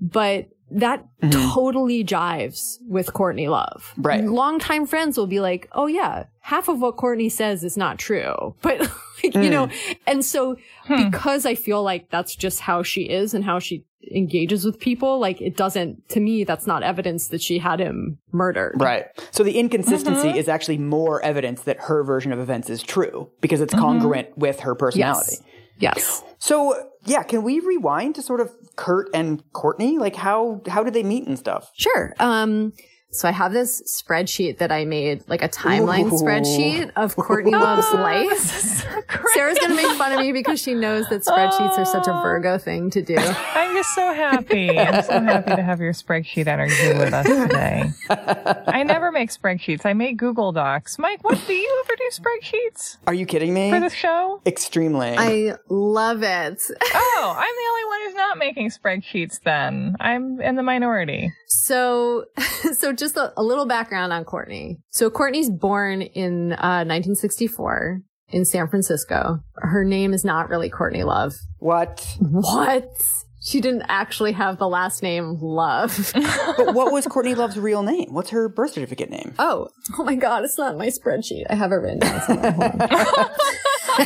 [0.00, 1.52] But that Mhm.
[1.54, 3.94] totally jives with Courtney Love.
[3.96, 4.22] Right.
[4.24, 8.54] Longtime friends will be like, oh yeah, half of what Courtney says is not true.
[8.62, 9.50] But, like, you Mm.
[9.50, 9.68] know,
[10.06, 11.04] and so Hmm.
[11.10, 15.18] because I feel like that's just how she is and how she engages with people,
[15.18, 18.74] like it doesn't, to me, that's not evidence that she had him murdered.
[18.78, 19.06] Right.
[19.32, 20.36] So the inconsistency Mhm.
[20.36, 23.78] is actually more evidence that her version of events is true because it's Mhm.
[23.80, 25.38] congruent with her personality.
[25.40, 25.42] Yes.
[25.80, 26.24] Yes.
[26.38, 26.74] So
[27.08, 29.98] yeah, can we rewind to sort of Kurt and Courtney?
[29.98, 31.70] Like how how did they meet and stuff?
[31.74, 32.14] Sure.
[32.18, 32.72] Um,
[33.10, 36.16] so I have this spreadsheet that I made, like a timeline Ooh.
[36.16, 38.38] spreadsheet of Courtney Love's life.
[38.38, 38.88] so.
[39.34, 42.22] Sarah's gonna make fun of me because she knows that spreadsheets are such a Oh.
[42.22, 43.16] Virgo thing to do.
[43.16, 44.78] I'm just so happy.
[44.78, 47.90] I'm so happy to have your spreadsheet energy with us today.
[48.10, 49.84] I never make spreadsheets.
[49.86, 50.98] I make Google Docs.
[50.98, 53.70] Mike, what do you ever do spreadsheets Are you kidding me?
[53.70, 54.40] for the show?
[54.46, 55.14] Extremely.
[55.16, 56.60] I love it.
[56.94, 59.96] Oh, I'm the only one who's not making spreadsheets then.
[60.00, 61.32] I'm in the minority.
[61.46, 62.24] So,
[62.72, 64.78] so just a, a little background on Courtney.
[64.90, 69.40] So Courtney's born in uh, 1964 in San Francisco.
[69.56, 71.34] Her name is not really Courtney Love.
[71.58, 72.06] what?
[72.20, 72.90] What?
[73.40, 76.12] She didn't actually have the last name Love.
[76.58, 78.12] But what was Courtney Love's real name?
[78.12, 79.32] What's her birth certificate name?
[79.38, 80.44] oh, oh my God!
[80.44, 81.44] It's not in my spreadsheet.
[81.48, 82.50] I have it written down somewhere.
[82.50, 83.30] Hold on.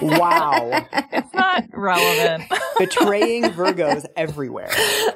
[0.00, 0.86] Wow.
[1.12, 2.44] It's not relevant.
[2.78, 4.70] Betraying Virgos everywhere.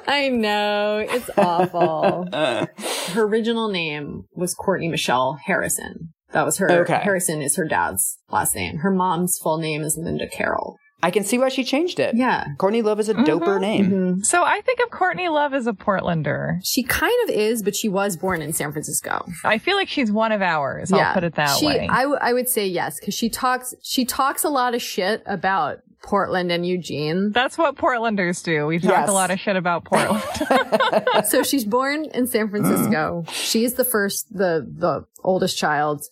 [0.07, 2.27] I know it's awful.
[2.31, 2.67] Uh,
[3.13, 6.13] Her original name was Courtney Michelle Harrison.
[6.33, 6.69] That was her.
[6.81, 6.99] Okay.
[7.01, 8.79] Harrison is her dad's last name.
[8.79, 10.75] Her mom's full name is Linda Carroll.
[11.03, 12.15] I can see why she changed it.
[12.15, 12.45] Yeah.
[12.57, 13.91] Courtney Love is a doper name.
[13.91, 14.25] Mhm.
[14.25, 16.59] So I think of Courtney Love as a Portlander.
[16.63, 19.25] She kind of is, but she was born in San Francisco.
[19.43, 20.91] I feel like she's one of ours.
[20.91, 21.87] I'll put it that she, way.
[21.89, 25.21] I, w- I would say yes, because she talks, she talks a lot of shit
[25.27, 27.31] about Portland and Eugene.
[27.31, 28.65] That's what Portlanders do.
[28.65, 29.09] We talk Yes.
[29.09, 30.23] a lot of shit about Portland.
[31.27, 33.23] so she's born in San Francisco.
[33.31, 36.05] She's the first, the, the oldest child.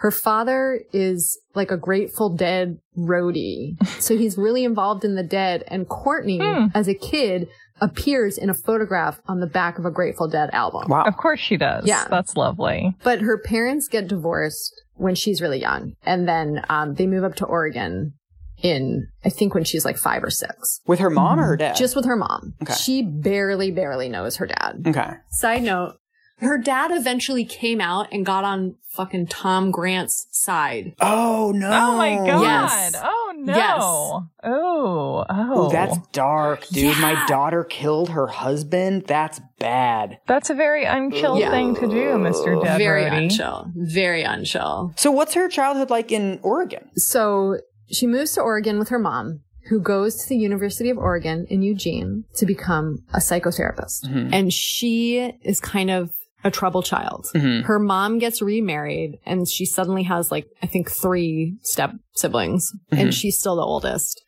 [0.00, 3.76] Her father is like a Grateful Dead roadie.
[4.00, 5.62] So he's really involved in the dead.
[5.68, 6.68] And Courtney, Hmm.
[6.74, 7.48] as a kid,
[7.82, 10.84] appears in a photograph on the back of a Grateful Dead album.
[10.88, 11.04] Wow.
[11.04, 11.86] of course she does.
[11.86, 12.06] Yeah.
[12.08, 12.94] That's lovely.
[13.04, 15.94] But her parents get divorced when she's really young.
[16.04, 18.14] And then um, they move up to Oregon
[18.62, 20.80] in, I think, when she's like five or six.
[20.86, 21.76] With her mom or her dad?
[21.76, 22.54] Just with her mom.
[22.62, 22.74] Okay.
[22.74, 24.82] She barely, barely knows her dad.
[24.86, 25.12] Okay.
[25.30, 25.96] Side note,
[26.40, 30.94] her dad eventually came out and got on fucking Tom Grant's side.
[31.00, 31.70] Oh no.
[31.70, 32.42] Oh my god.
[32.42, 32.94] Yes.
[33.02, 33.56] Oh no.
[33.56, 33.78] Yes.
[33.80, 34.26] Oh.
[34.42, 35.24] Oh.
[35.28, 36.98] Oh, that's dark, dude.
[36.98, 39.04] My daughter killed her husband.
[39.06, 40.18] That's bad.
[40.26, 41.50] That's a very unchill Yeah.
[41.50, 42.62] thing to do, Mr.
[42.62, 43.28] Dead Very Roadie.
[43.30, 43.70] unchill.
[43.76, 44.98] Very unchill.
[44.98, 46.90] So, what's her childhood like in Oregon?
[46.96, 47.58] So
[47.90, 51.62] she moves to Oregon with her mom, who goes to the University of Oregon in
[51.62, 54.04] Eugene to become a psychotherapist.
[54.06, 54.30] Mhm.
[54.32, 56.10] And she is kind of
[56.44, 57.26] a trouble child.
[57.34, 57.64] Mhm.
[57.64, 63.08] Her mom gets remarried and she suddenly has like, I think three step siblings and
[63.10, 63.12] Mhm.
[63.12, 64.22] she's still the oldest.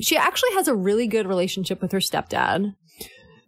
[0.00, 2.74] She actually has a really good relationship with her stepdad,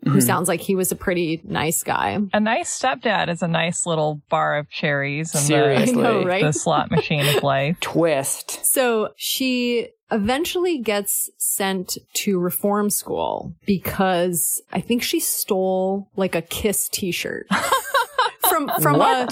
[0.04, 0.22] who Mhm.
[0.22, 2.18] sounds like he was a pretty nice guy.
[2.34, 5.98] A nice stepdad is a nice little bar of cherries and Seriously.
[5.98, 6.44] I know, the, right?
[6.44, 7.78] the slot machine of life.
[7.80, 8.60] Twist.
[8.66, 16.42] So she eventually gets sent to reform school because I think she stole like a
[16.42, 17.46] Kiss t-shirt
[18.48, 19.28] from from a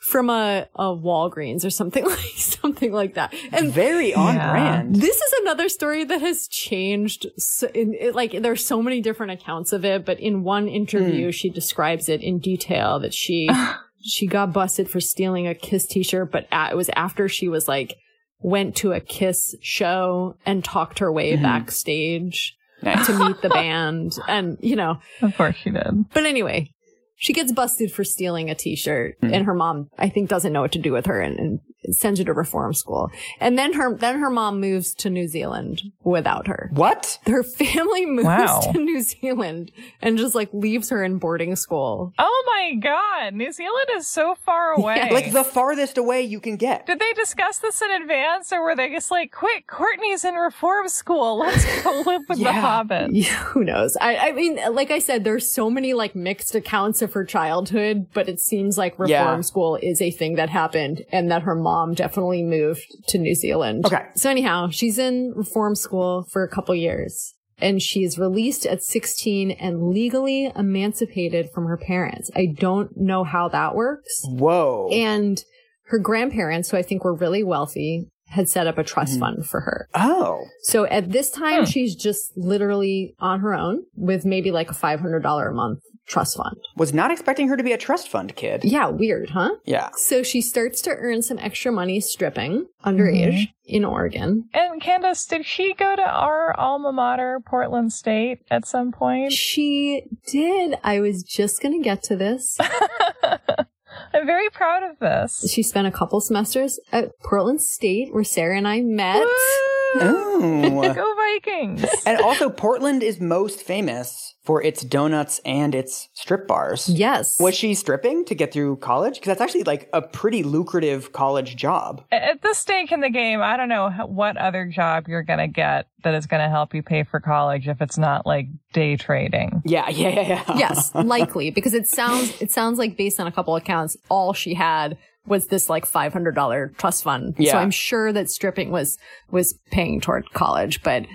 [0.00, 3.34] from a, a Walgreens or something like something like that.
[3.52, 4.50] And Very on Yeah.
[4.52, 4.94] brand.
[4.96, 7.26] this is another story that has changed.
[7.38, 11.32] So in, it, like there's so many different accounts of it, but in one interview
[11.32, 13.48] she describes it in detail that she
[14.04, 17.66] she got busted for stealing a Kiss t-shirt, but a it was after she was
[17.66, 17.96] like
[18.38, 21.42] went to a Kiss show and talked her way Mhm.
[21.42, 23.06] backstage Nice.
[23.06, 24.98] to meet the band, and you know.
[25.22, 26.10] Of course she did.
[26.12, 26.70] But anyway,
[27.16, 29.32] she gets busted for stealing a t-shirt Hmm.
[29.34, 31.60] and her mom, I think, doesn't know what to do with her and, and
[31.94, 33.10] sends her to reform school.
[33.40, 36.70] And then her, then her mom moves to New Zealand without her.
[36.72, 37.18] What?
[37.26, 38.60] Her family moves Wow.
[38.72, 39.70] to New Zealand
[40.02, 42.12] and just like leaves her in boarding school.
[42.18, 43.34] Oh my god.
[43.34, 45.08] New Zealand is so far away.
[45.12, 46.86] Like the farthest away you can get.
[46.86, 50.88] Did they discuss this in advance or were they just like, quick, Courtney's in reform
[50.88, 51.38] school.
[51.38, 52.60] Let's go live with the Yeah.
[52.60, 53.12] Hobbit?
[53.12, 53.96] Yeah, who knows?
[54.00, 58.06] I, I mean, like I said, there's so many like mixed accounts of her childhood,
[58.12, 59.40] but it seems like reform Yeah.
[59.42, 63.86] school is a thing that happened and that her mom definitely moved to New Zealand.
[63.86, 64.04] Okay.
[64.14, 69.50] So anyhow, she's in reform school for a couple years and she's released at 16
[69.52, 72.30] and legally emancipated from her parents.
[72.36, 74.22] I don't know how that works.
[74.24, 74.88] Whoa.
[74.92, 75.42] And
[75.88, 79.20] her grandparents, who I think were really wealthy, had set up a trust Mhm.
[79.20, 79.88] fund for her.
[79.94, 80.40] oh.
[80.62, 81.70] So at this time, Hmm.
[81.70, 86.56] she's just literally on her own with maybe like a $500 a month trust fund.
[86.76, 88.64] Was not expecting her to be a trust fund kid.
[88.64, 89.56] Yeah, weird, huh?
[89.64, 89.90] Yeah.
[89.96, 93.74] So she starts to earn some extra money stripping underage Mm-hmm.
[93.76, 94.48] in Oregon.
[94.54, 99.32] And Candace, did she go to our alma mater, Portland State, at some point?
[99.32, 100.76] She did.
[100.84, 102.56] I was just going to get to this.
[103.22, 105.50] I'm very proud of this.
[105.50, 109.20] She spent a couple semesters at Portland State where Sarah and I met.
[109.24, 109.75] Woo!
[110.00, 110.92] Oh.
[110.94, 111.84] Go Vikings!
[112.06, 116.88] and also, Portland is most famous for its donuts and its strip bars.
[116.88, 117.38] Yes.
[117.40, 119.14] Was she stripping to get through college?
[119.14, 122.04] Because that's actually like a pretty lucrative college job.
[122.12, 125.48] At this stake in the game, I don't know what other job you're going to
[125.48, 128.96] get that is going to help you pay for college if it's not like day
[128.96, 129.62] trading.
[129.64, 130.56] Yeah, yeah, yeah, yeah.
[130.56, 134.54] yes, likely because it sounds it sounds like based on a couple accounts, all she
[134.54, 137.34] had was this like five hundred dollar trust fund.
[137.38, 137.52] Yeah.
[137.52, 138.98] So I'm sure that stripping was
[139.30, 141.06] was paying toward college, but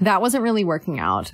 [0.00, 1.32] that wasn't really working out.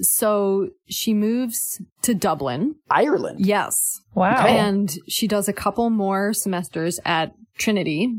[0.00, 2.76] So she moves to Dublin.
[2.90, 3.44] Ireland.
[3.44, 4.00] Yes.
[4.14, 4.44] Wow.
[4.44, 4.56] Okay.
[4.56, 8.14] And she does a couple more semesters at Trinity.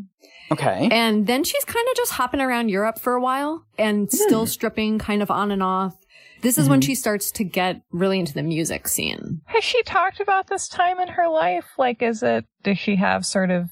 [0.51, 0.89] Okay.
[0.91, 4.17] And then she's kind of just hopping around Europe for a while and hmm.
[4.17, 5.95] still stripping kind of on and off.
[6.41, 6.87] This is when mm-hmm.
[6.87, 9.41] she starts to get really into the music scene.
[9.45, 11.65] Has she talked about this time in her life?
[11.77, 13.69] Like, is it, does she have sort of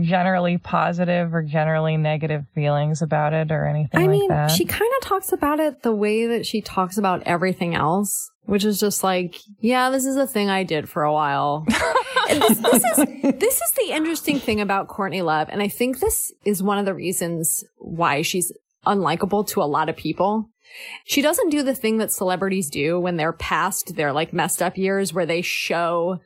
[0.00, 4.50] generally positive or generally negative feelings about it or anything I like mean, that?
[4.50, 8.64] she kind of talks about it the way that she talks about everything else, which
[8.64, 11.66] is just like, yeah, this is a thing I did for a while.
[12.28, 12.96] This, this is
[13.38, 16.84] this is the interesting thing about Courtney Love, and I think this is one of
[16.84, 18.52] the reasons why she's
[18.84, 20.50] unlikable to a lot of people.
[21.04, 24.76] She doesn't do the thing that celebrities do when they're past their like messed up
[24.76, 26.20] years where they show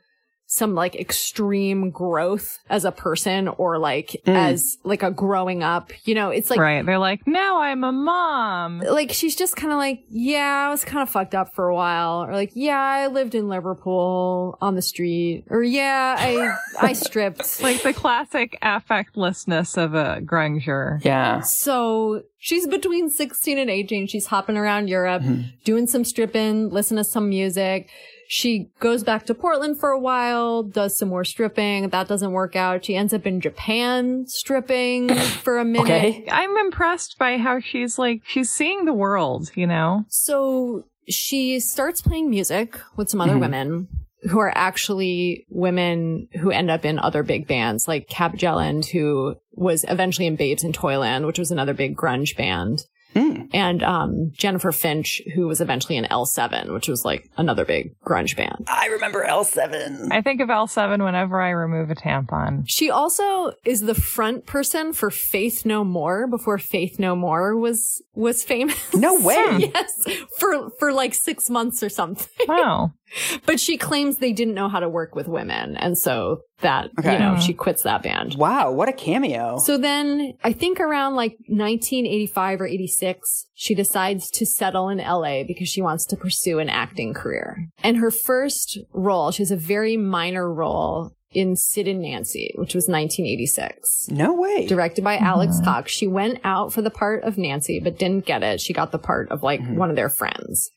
[0.53, 4.35] some like extreme growth as a person or like Mm.
[4.35, 5.93] as like a growing up.
[6.03, 6.85] You know, it's like right.
[6.85, 8.79] They're like, now I'm a mom.
[8.79, 11.73] like she's just kind of like, yeah, I was kind of fucked up for a
[11.73, 16.53] while, or like, yeah, I lived in Liverpool on the street, or yeah, I
[16.85, 17.61] I stripped.
[17.63, 20.99] Like the classic affectlessness of a grunger.
[21.05, 21.39] Yeah.
[21.41, 24.07] So she's between 16 and 18.
[24.07, 25.41] She's hopping around Europe, Mm-hmm.
[25.63, 27.89] doing some stripping, listen to some music.
[28.33, 31.89] She goes back to Portland for a while, does some more stripping.
[31.89, 32.85] That doesn't work out.
[32.85, 35.13] She ends up in Japan stripping
[35.43, 35.83] for a minute.
[35.83, 36.25] Okay.
[36.31, 40.05] I'm impressed by how she's like, she's seeing the world, you know?
[40.07, 43.41] So she starts playing music with some other Mhm.
[43.41, 43.87] women
[44.29, 49.35] who are actually women who end up in other big bands, like Kat Bjelland, who
[49.55, 52.85] was eventually in Babes in Toyland, which was another big grunge band.
[53.15, 53.49] Mm.
[53.53, 58.35] And um, Jennifer Finch, who was eventually in L7, which was like another big grunge
[58.35, 58.65] band.
[58.67, 60.11] I remember L7.
[60.11, 62.63] I think of L7 whenever I remove a tampon.
[62.67, 68.01] She also is the front person for Faith No More before Faith No More was
[68.13, 68.77] was famous.
[68.93, 69.71] No way.
[69.73, 69.91] yes,
[70.37, 72.27] for for like six months or something.
[72.47, 72.93] Wow.
[73.45, 75.75] But she claims they didn't know how to work with women.
[75.77, 77.13] And so that, Okay.
[77.13, 77.59] you know, she mm-hmm.
[77.59, 78.35] quits that band.
[78.35, 79.57] Wow, what a cameo.
[79.57, 85.43] So then I think around like 1985 or 86, she decides to settle in LA
[85.43, 87.67] because she wants to pursue an acting career.
[87.83, 92.75] And her first role, she has a very minor role in Sid and Nancy, which
[92.75, 94.09] was 1986.
[94.09, 94.67] no way.
[94.67, 95.65] Directed by Alex mm-hmm.
[95.65, 95.91] Cox.
[95.91, 98.59] She went out for the part of Nancy, but didn't get it.
[98.59, 99.77] She got the part of like mm-hmm.
[99.77, 100.71] one of their friends.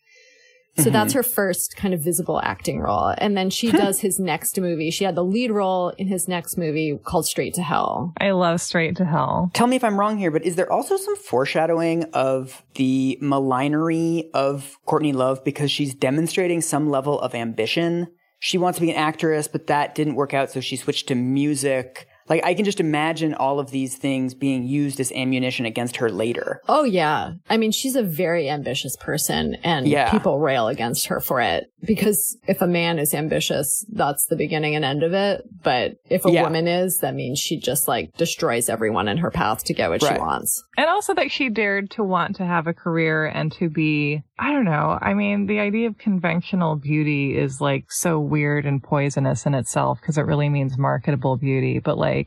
[0.77, 1.19] So that's mm-hmm.
[1.19, 3.15] her first kind of visible acting role.
[3.19, 4.91] And then she does his next movie.
[4.91, 8.13] She had the lead role in his next movie called Straight to Hell.
[8.19, 9.51] I love Straight to Hell.
[9.55, 14.31] Tell me if I'm wrong here, but is there also some foreshadowing of the malignery
[14.35, 18.09] of Courtney Love because she's demonstrating some level of ambition?
[18.41, 21.15] She wants to be an actress, but that didn't work out, so she switched to
[21.15, 22.09] music.
[22.29, 26.11] Like, I can just imagine all of these things being used as ammunition against her
[26.11, 26.61] later.
[26.69, 27.33] Oh yeah.
[27.51, 30.11] I mean, she's a very ambitious person and Yeah.
[30.11, 34.75] people rail against her for it because if a man is ambitious, that's the beginning
[34.75, 35.43] and end of it.
[35.63, 36.43] But if a Yeah.
[36.45, 40.03] woman is, that means she just like destroys everyone in her path to get what
[40.03, 40.15] Right.
[40.15, 40.63] she wants.
[40.79, 44.51] And also that she dared to want to have a career and to be, I
[44.53, 44.99] don't know.
[45.01, 50.01] I mean, the idea of conventional beauty is like so weird and poisonous in itself
[50.01, 51.79] because it really means marketable beauty.
[51.79, 52.24] But like,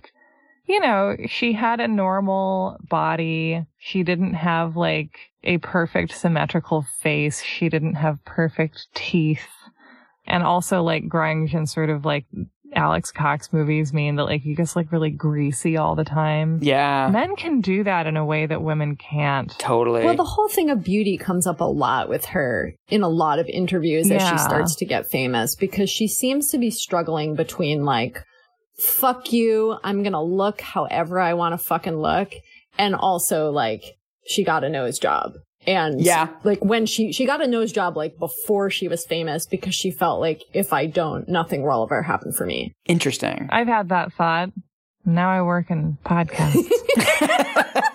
[0.68, 3.66] you know, she had a normal body.
[3.78, 7.42] She didn't have like a perfect symmetrical face.
[7.42, 9.48] She didn't have perfect teeth.
[10.26, 12.26] And also like grunge and sort of like
[12.76, 16.60] Alex Cox movies mean that like you just like really greasy all the time.
[16.62, 19.58] Yeah, Men can do that in a way that women can't.
[19.58, 20.04] totally.
[20.04, 23.40] Well, the whole thing of beauty comes up a lot with her in a lot
[23.40, 27.86] of interviews as she starts to get famous because she seems to be struggling between
[27.86, 28.22] like,
[28.80, 32.34] fuck you, I'm gonna look however I want to fucking look,
[32.78, 33.84] and also like,
[34.26, 35.34] she got a nose job.
[35.66, 36.30] And Yeah.
[36.44, 39.92] like when she, she got a nose job like before she was famous because she
[39.92, 42.72] felt like if I don't, nothing will ever happen for me.
[42.86, 43.50] Interesting.
[43.52, 44.50] I've had that thought.
[45.06, 46.70] Now I work in podcasts.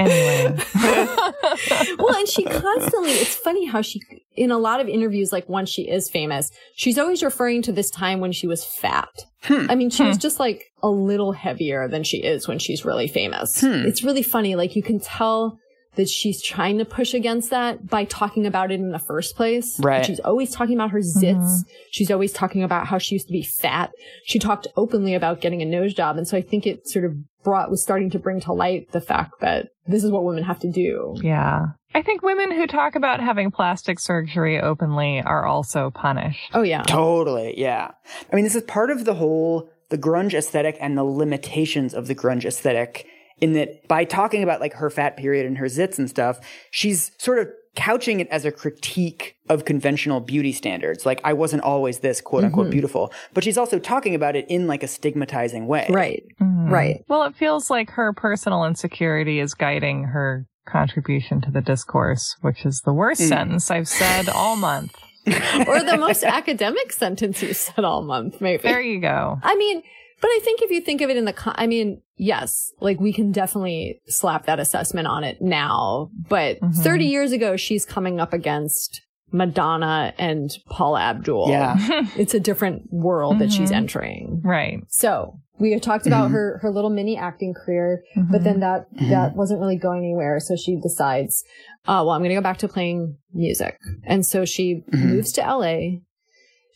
[0.00, 0.58] anyway.
[1.98, 4.00] well, and she constantly, it's funny how she,
[4.36, 7.90] in a lot of interviews, like once she is famous, she's always referring to this
[7.90, 9.10] time when she was fat.
[9.42, 9.66] Hmm.
[9.68, 13.08] I mean, she was just like a little heavier than she is when she's really
[13.08, 13.60] famous.
[13.60, 13.86] Hmm.
[13.86, 14.54] It's really funny.
[14.54, 15.58] Like you can tell
[15.96, 19.78] that she's trying to push against that by talking about it in the first place.
[19.80, 20.06] Right.
[20.06, 21.64] She's always talking about her zits.
[21.90, 23.90] She's always talking about how she used to be fat.
[24.24, 26.16] She talked openly about getting a nose job.
[26.16, 29.00] And so I think it sort of brought, was starting to bring to light the
[29.00, 31.14] fact that this is what women have to do.
[31.22, 31.66] Yeah.
[31.94, 36.50] I think women who talk about having plastic surgery openly are also punished.
[36.54, 36.82] Oh yeah.
[36.82, 37.90] Totally, yeah.
[38.32, 42.06] I mean, this is part of the whole the grunge aesthetic and the limitations of
[42.06, 43.06] the grunge aesthetic.
[43.40, 46.38] In that, by talking about like her fat period and her zits and stuff,
[46.70, 47.48] she's sort of
[47.80, 51.06] couching it as a critique of conventional beauty standards.
[51.06, 54.66] Like, I wasn't always this quote unquote beautiful, but she's also talking about it in
[54.66, 55.86] like a stigmatizing way.
[55.90, 56.22] Right.
[56.40, 56.70] Mhm.
[56.70, 57.04] Right.
[57.08, 62.64] Well, it feels like her personal insecurity is guiding her contribution to the discourse, which
[62.66, 63.28] is the worst Mm.
[63.28, 64.94] sentence I've said all month.
[65.66, 68.62] or the most academic sentence you said all month, maybe.
[68.62, 69.38] There you go.
[69.42, 69.82] I mean,
[70.20, 73.00] but I think if you think of it in the, con- I mean, yes, like
[73.00, 76.74] we can definitely slap that assessment on it now, but Mhm.
[76.82, 79.02] 30 years ago, she's coming up against
[79.32, 81.48] Madonna and Paula Abdul.
[81.50, 81.76] Yeah.
[82.16, 83.76] It's a different world that she's Mhm.
[83.76, 84.40] entering.
[84.44, 84.80] Right.
[84.88, 89.36] So we had talked about her her little mini acting career, but then that that
[89.36, 90.40] wasn't really going anywhere.
[90.40, 91.44] So she decides,
[91.86, 95.42] uh, well, I'm going to go back to playing music, and so she moves to
[95.42, 96.00] LA.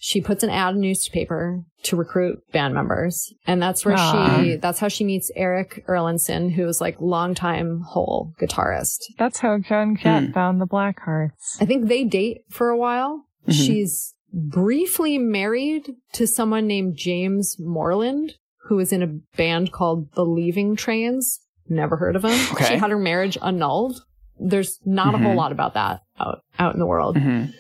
[0.07, 4.42] She puts an ad in newspaper to recruit band members, and that's where Aw.
[4.42, 8.98] she that's how she meets Eric Erlandson, who is was like longtime Hole guitarist.
[9.18, 10.32] That's how Joan Jett Hmm.
[10.32, 11.57] found the Blackhearts.
[11.59, 13.24] I think they date for a while.
[13.48, 18.34] She's briefly married to someone named James Moreland,
[18.68, 21.40] who was in a band called The Leaving Trains.
[21.66, 22.38] Never heard of him.
[22.52, 22.66] Okay.
[22.66, 24.02] She had her marriage annulled.
[24.38, 27.16] There's not a whole lot about that out, out in the world.
[27.16, 27.55] Mhm.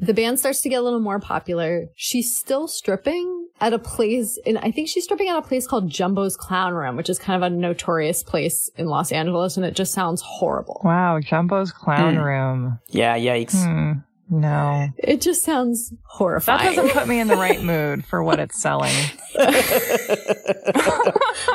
[0.00, 1.86] The band starts to get a little more popular.
[1.94, 5.90] She's still stripping at a place, and I think she's stripping at a place called
[5.90, 9.76] Jumbo's Clown Room, which is kind of a notorious place in Los Angeles, and it
[9.76, 10.80] just sounds horrible.
[10.84, 12.20] Wow, Jumbo's Clown Hmm.
[12.22, 12.78] Room.
[12.88, 13.62] Yeah, yikes.
[13.62, 14.00] Hmm.
[14.32, 14.88] No.
[14.96, 16.76] It just sounds horrifying.
[16.76, 18.94] That doesn't put me in the right mood for what it's selling.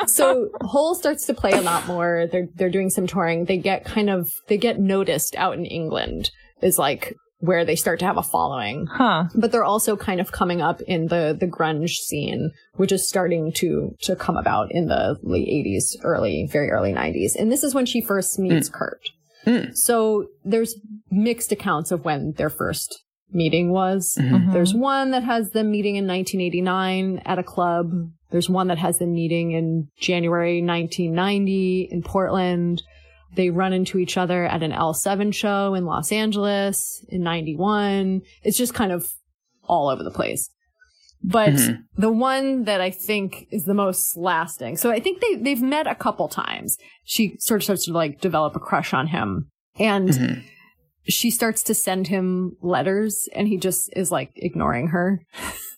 [0.08, 2.28] so Hole starts to play a lot more.
[2.32, 3.46] They're they're doing some touring.
[3.46, 6.32] They get kind of they get noticed out in England
[6.62, 7.16] is like
[7.46, 8.88] where they start to have a following.
[8.88, 9.26] Huh.
[9.36, 13.52] But they're also kind of coming up in the the grunge scene, which is starting
[13.54, 17.36] to to come about in the late 80s, early very early 90s.
[17.36, 19.02] And this is when she first meets Kurt.
[19.46, 19.76] Mm.
[19.76, 20.76] So there's
[21.12, 24.18] mixed accounts of when their first meeting was.
[24.20, 24.54] Mhm.
[24.54, 27.92] There's one that has them meeting in 1989 at a club.
[28.32, 32.82] There's one that has them meeting in January 1990 in Portland.
[33.34, 38.22] They run into each other at an L7 show in Los Angeles in 91.
[38.44, 39.10] It's just kind of
[39.68, 40.50] all over the place.
[41.24, 41.80] But Mhm.
[41.98, 44.78] the one that I think is the most lasting.
[44.78, 46.78] So I think they, they've met a couple times.
[47.04, 49.50] She sort of starts to like develop a crush on him.
[49.80, 50.44] And Mhm.
[51.08, 55.22] She starts to send him letters and he just is like ignoring her.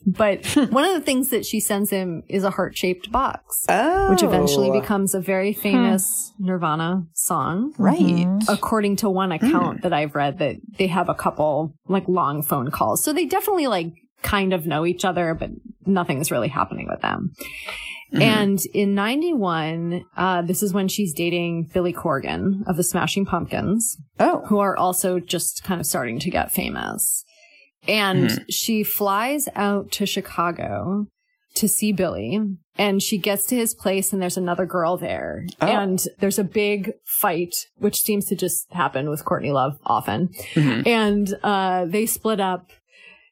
[0.05, 4.09] But one of the things that she sends him is a heart shaped box, Oh.
[4.11, 7.73] which eventually becomes a very famous Nirvana song.
[7.77, 7.97] Right.
[7.99, 8.43] Mhm.
[8.47, 12.71] According to one account that I've read, that they have a couple like long phone
[12.71, 13.03] calls.
[13.03, 15.49] So they definitely like kind of know each other, but
[15.85, 17.33] nothing's really happening with them.
[18.13, 23.97] And in 91, uh, this is when she's dating Billy Corgan of the Smashing Pumpkins
[24.19, 24.43] Oh.
[24.47, 27.23] who are also just kind of starting to get famous.
[27.87, 31.07] And she flies out to Chicago
[31.55, 32.39] to see Billy
[32.77, 35.45] and she gets to his place and there's another girl there.
[35.61, 35.65] Oh.
[35.67, 40.29] And there's a big fight, which seems to just happen with Courtney Love often.
[40.53, 40.85] Mhm.
[40.85, 42.69] And, uh, they split up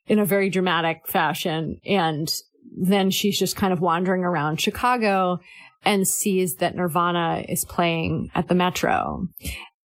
[0.07, 1.79] in a very dramatic fashion.
[1.85, 2.33] And
[2.77, 5.39] then she's just kind of wandering around Chicago
[5.83, 9.27] and sees that Nirvana is playing at the Metro.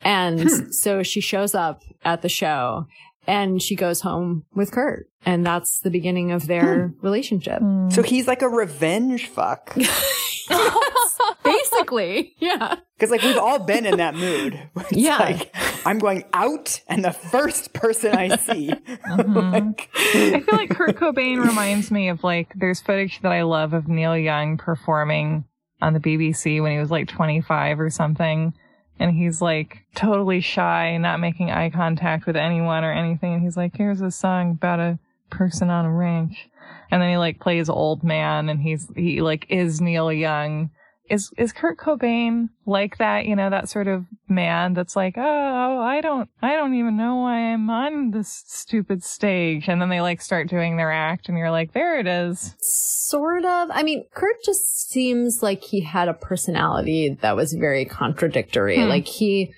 [0.00, 0.70] And hmm.
[0.70, 2.86] so she shows up at the show
[3.26, 5.08] and she goes home with Kurt.
[5.26, 7.04] And that's the beginning of their hmm.
[7.04, 7.60] relationship.
[7.60, 7.90] Hmm.
[7.90, 9.76] So he's like a revenge fuck.
[11.44, 12.34] Basically.
[12.38, 12.76] Yeah.
[12.96, 14.58] Because like we've all been in that mood.
[14.76, 15.18] It's Yeah.
[15.18, 15.54] like
[15.86, 18.72] I'm going out and the first person I see.
[19.10, 19.34] Mm-hmm.
[19.52, 23.72] like, I feel like Kurt Cobain reminds me of like there's footage that I love
[23.72, 25.44] of Neil Young performing
[25.82, 28.52] on the BBC when he was like 25 or something.
[28.98, 33.34] And he's like totally shy, not making eye contact with anyone or anything.
[33.34, 34.98] And he's like, here's a song about a
[35.30, 36.48] person on a ranch.
[36.90, 40.70] And then he like plays old man and he's, he like is Neil Young.
[41.08, 43.26] Is, is Kurt Cobain like that?
[43.26, 47.16] You know, that sort of man that's like, oh, I don't, I don't even know
[47.16, 49.68] why I'm on this stupid stage.
[49.68, 52.54] And then they like start doing their act and you're like, there it is.
[52.60, 53.70] Sort of.
[53.72, 58.76] I mean, Kurt just seems like he had a personality that was very contradictory.
[58.80, 58.88] Hmm.
[58.88, 59.52] Like he,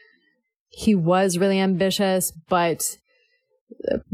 [0.71, 2.97] he was really ambitious, but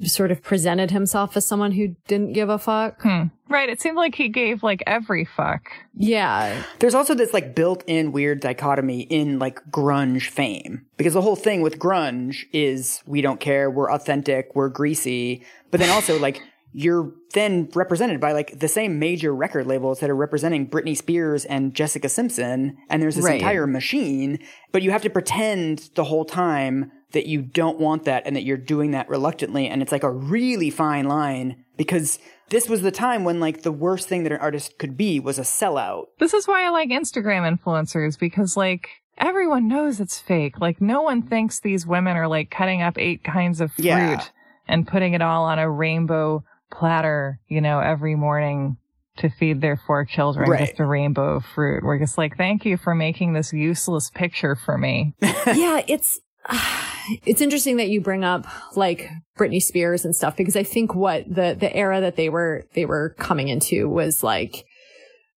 [0.04, 3.00] sort of presented himself as someone who didn't give a fuck.
[3.02, 3.24] Hmm.
[3.48, 3.68] Right.
[3.68, 5.70] It seemed like he gave like every fuck.
[5.94, 6.62] Yeah.
[6.80, 11.62] there's also this like built-in weird dichotomy in like grunge fame because the whole thing
[11.62, 16.42] with grunge is we don't care, we're authentic, we're greasy, but then also like
[16.72, 21.46] you're then represented by like the same major record labels that are representing Britney Spears
[21.46, 23.40] and Jessica Simpson, and there's this Right.
[23.40, 24.38] entire machine,
[24.70, 28.42] but you have to pretend the whole time that you don't want that and that
[28.44, 32.18] you're doing that reluctantly, and it's like a really fine line because
[32.50, 35.38] this was the time when like the worst thing that an artist could be was
[35.38, 36.06] a sellout.
[36.18, 38.88] This is why I like Instagram influencers because like
[39.18, 40.58] everyone knows it's fake.
[40.60, 44.24] Like no one thinks these women are like cutting up eight kinds of fruit Yeah.
[44.66, 48.76] and putting it all on a rainbow platter, you know, every morning
[49.18, 50.68] to feed their four children Right.
[50.68, 51.82] just a rainbow of fruit.
[51.82, 55.14] We're just like, thank you for making this useless picture for me.
[55.20, 56.87] yeah, it's ah,
[57.24, 58.46] it's interesting that you bring up
[58.76, 62.64] like Britney Spears and stuff because I think what the the era that they were
[62.74, 64.64] they were coming into was like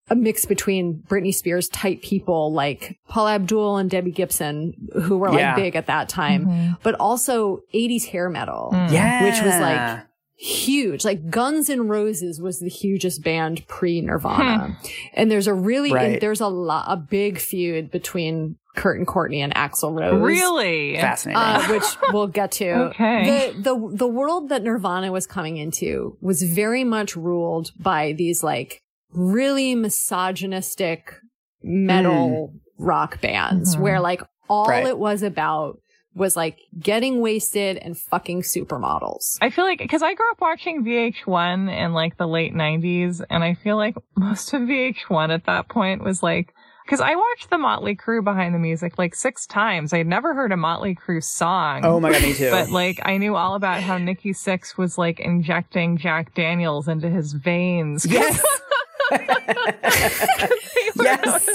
[0.09, 5.29] a mix between Britney Spears type people like Paula Abdul and Debbie Gibson, who were
[5.29, 5.55] like Yeah.
[5.55, 6.73] big at that time, mm-hmm.
[6.83, 8.91] but also 80s hair metal, mm.
[8.91, 9.23] Yeah.
[9.23, 10.05] which was like
[10.35, 11.05] huge.
[11.05, 14.75] Like Guns N' Roses was the hugest band pre Nirvana.
[14.81, 14.87] Hmm.
[15.13, 16.19] and there's a really, Right.
[16.19, 20.21] there's a lot, a big feud between Kurt and Courtney and Axl Rose.
[20.21, 20.95] Really?
[20.97, 21.41] fascinating.
[21.41, 22.69] Uh, which we'll get to.
[22.89, 23.51] Okay.
[23.51, 28.43] The, the the world that Nirvana was coming into was very much ruled by these
[28.43, 31.15] like really misogynistic
[31.63, 33.79] metal rock bands, Mhm.
[33.81, 34.87] where like all Right.
[34.87, 35.77] it was about
[36.13, 39.37] was like getting wasted and fucking supermodels.
[39.41, 43.43] I feel like because I grew up watching VH1 in like the late 90s, and
[43.43, 46.53] I feel like most of VH1 at that point was like.
[46.91, 49.93] Because I watched the Motley Crue behind the music like six times.
[49.93, 51.85] I'd never heard a Motley Crue song.
[51.85, 52.51] oh my god, me too.
[52.51, 57.09] But like I knew all about how Nikki Sixx was like injecting Jack Daniels into
[57.09, 58.05] his veins.
[58.05, 58.43] yes.
[61.01, 61.49] yes.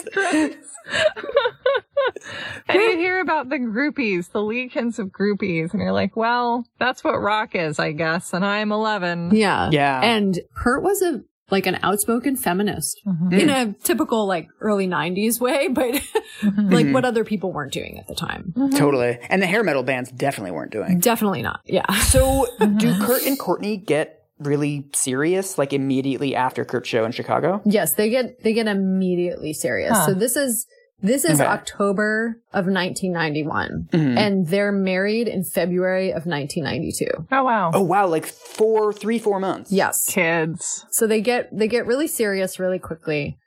[2.66, 7.04] and you hear about the groupies, the legions of groupies, and you're like, well, that's
[7.04, 8.32] what rock is, I guess.
[8.32, 9.34] And I'm 11.
[9.34, 9.68] Yeah.
[9.70, 10.00] Yeah.
[10.02, 13.40] And Kurt was a like an outspoken feminist Mhm.
[13.40, 16.68] in a typical like early 90s way, but mm-hmm.
[16.70, 16.92] like mm-hmm.
[16.92, 18.52] what other people weren't doing at the time.
[18.56, 18.76] Mm-hmm.
[18.76, 19.18] Totally.
[19.28, 20.98] And the hair metal bands definitely weren't doing.
[20.98, 21.60] Definitely not.
[21.64, 21.84] Yeah.
[22.06, 22.46] So,
[22.78, 27.60] do Kurt and Courtney get really serious like immediately after Kurt's show in Chicago?
[27.64, 29.92] Yes, they get they get immediately serious.
[29.92, 30.06] Huh.
[30.06, 30.66] So this is
[31.02, 31.48] this is Okay.
[31.48, 34.16] October of 1991 Mhm.
[34.16, 37.26] and they're married in February of 1992.
[37.30, 37.70] Oh wow.
[37.74, 39.70] Oh wow, like four, three, four months.
[39.72, 40.04] Yes.
[40.08, 40.84] Kids.
[40.90, 43.38] So they get they get really serious really quickly.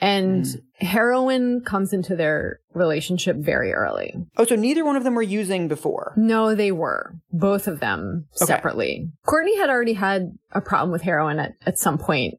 [0.00, 0.44] And
[0.80, 4.12] heroin comes into their relationship very early.
[4.36, 6.12] Oh, so neither one of them were using before.
[6.16, 7.12] No, they were.
[7.30, 8.46] Both of them Okay.
[8.46, 9.10] separately.
[9.24, 12.34] Courtney had already had a problem with heroin at, at some point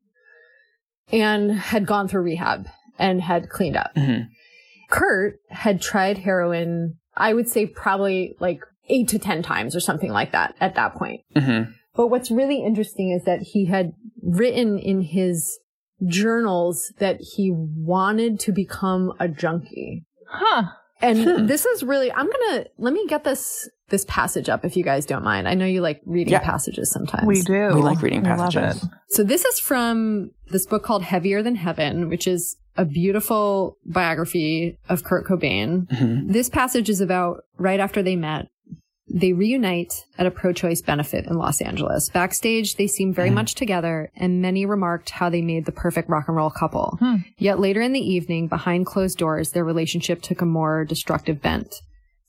[1.12, 2.68] and had gone through rehab
[3.00, 3.92] and had cleaned up.
[3.96, 4.28] Mhm.
[4.94, 10.12] Kurt had tried heroin, I would say probably like eight to 10 times or something
[10.12, 11.22] like that at that point.
[11.36, 11.72] Mm-hmm.
[11.96, 15.58] But what's really interesting is that he had written in his
[16.08, 20.06] journals that he wanted to become a junkie.
[20.28, 20.64] Huh.
[21.02, 21.46] And Hmm.
[21.48, 24.84] this is really, I'm going to, let me get this, this passage up if you
[24.84, 25.48] guys don't mind.
[25.48, 26.40] I know you like reading Yeah.
[26.40, 27.26] passages sometimes.
[27.26, 27.72] We do.
[27.74, 28.86] We like reading passages.
[29.10, 34.78] So this is from this book called Heavier Than Heaven, which is a beautiful biography
[34.90, 35.88] of Kurt Cobain.
[35.88, 36.32] Mm-hmm.
[36.32, 38.48] This passage is about right after they met.
[39.08, 42.10] They reunite at a pro-choice benefit in Los Angeles.
[42.10, 46.26] Backstage, they seem very much together, and many remarked how they made the perfect rock
[46.28, 46.98] and roll couple.
[47.00, 47.18] Hmm.
[47.38, 51.76] Yet later in the evening, behind closed doors, their relationship took a more destructive bent.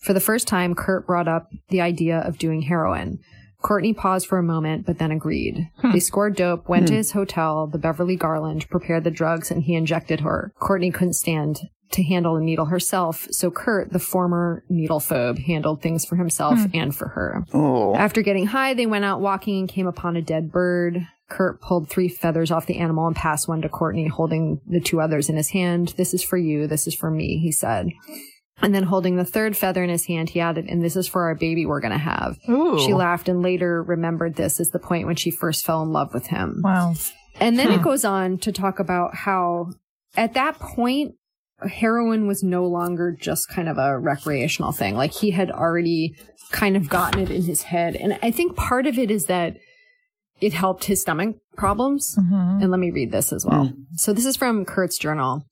[0.01, 3.21] For the first time, Kurt brought up the idea of doing heroin.
[3.65, 5.71] Courtney paused for a moment, but then agreed.
[5.79, 5.93] Hmm.
[5.93, 6.99] They scored dope, went to hmm.
[6.99, 10.53] his hotel, the Beverly Garland, prepared the drugs, and he injected her.
[10.61, 11.61] Courtney couldn't stand
[11.93, 16.59] to handle a needle herself, so Kurt, the former needle phobe, handled things for himself
[16.59, 16.67] hmm.
[16.75, 17.43] and for her.
[17.55, 17.95] Oh.
[17.95, 21.07] After getting high, they went out walking and came upon a dead bird.
[21.31, 25.01] Kurt pulled three feathers off the animal and passed one to Courtney, holding the two
[25.01, 25.95] others in his hand.
[25.97, 26.67] This is for you.
[26.67, 27.89] This is for me, he said.
[28.63, 31.25] And then holding the third feather in his hand, he added, and this is for
[31.25, 32.39] our baby we're going to have.
[32.49, 32.79] Ooh.
[32.79, 36.15] She laughed and later remembered this as the point when she first fell in love
[36.15, 36.61] with him.
[36.63, 36.95] Wow.
[37.41, 37.83] And then it Hmm.
[37.85, 39.71] goes on to talk about how
[40.17, 41.17] at that point,
[41.69, 44.95] heroin was no longer just kind of a recreational thing.
[44.97, 46.15] Like he had already
[46.53, 47.97] kind of gotten it in his head.
[47.97, 49.57] And I think part of it is that
[50.41, 52.17] it helped his stomach problems.
[52.21, 52.63] Mhm.
[52.63, 53.73] And let me read this as well.
[53.97, 55.45] So this is from Kurt's journal.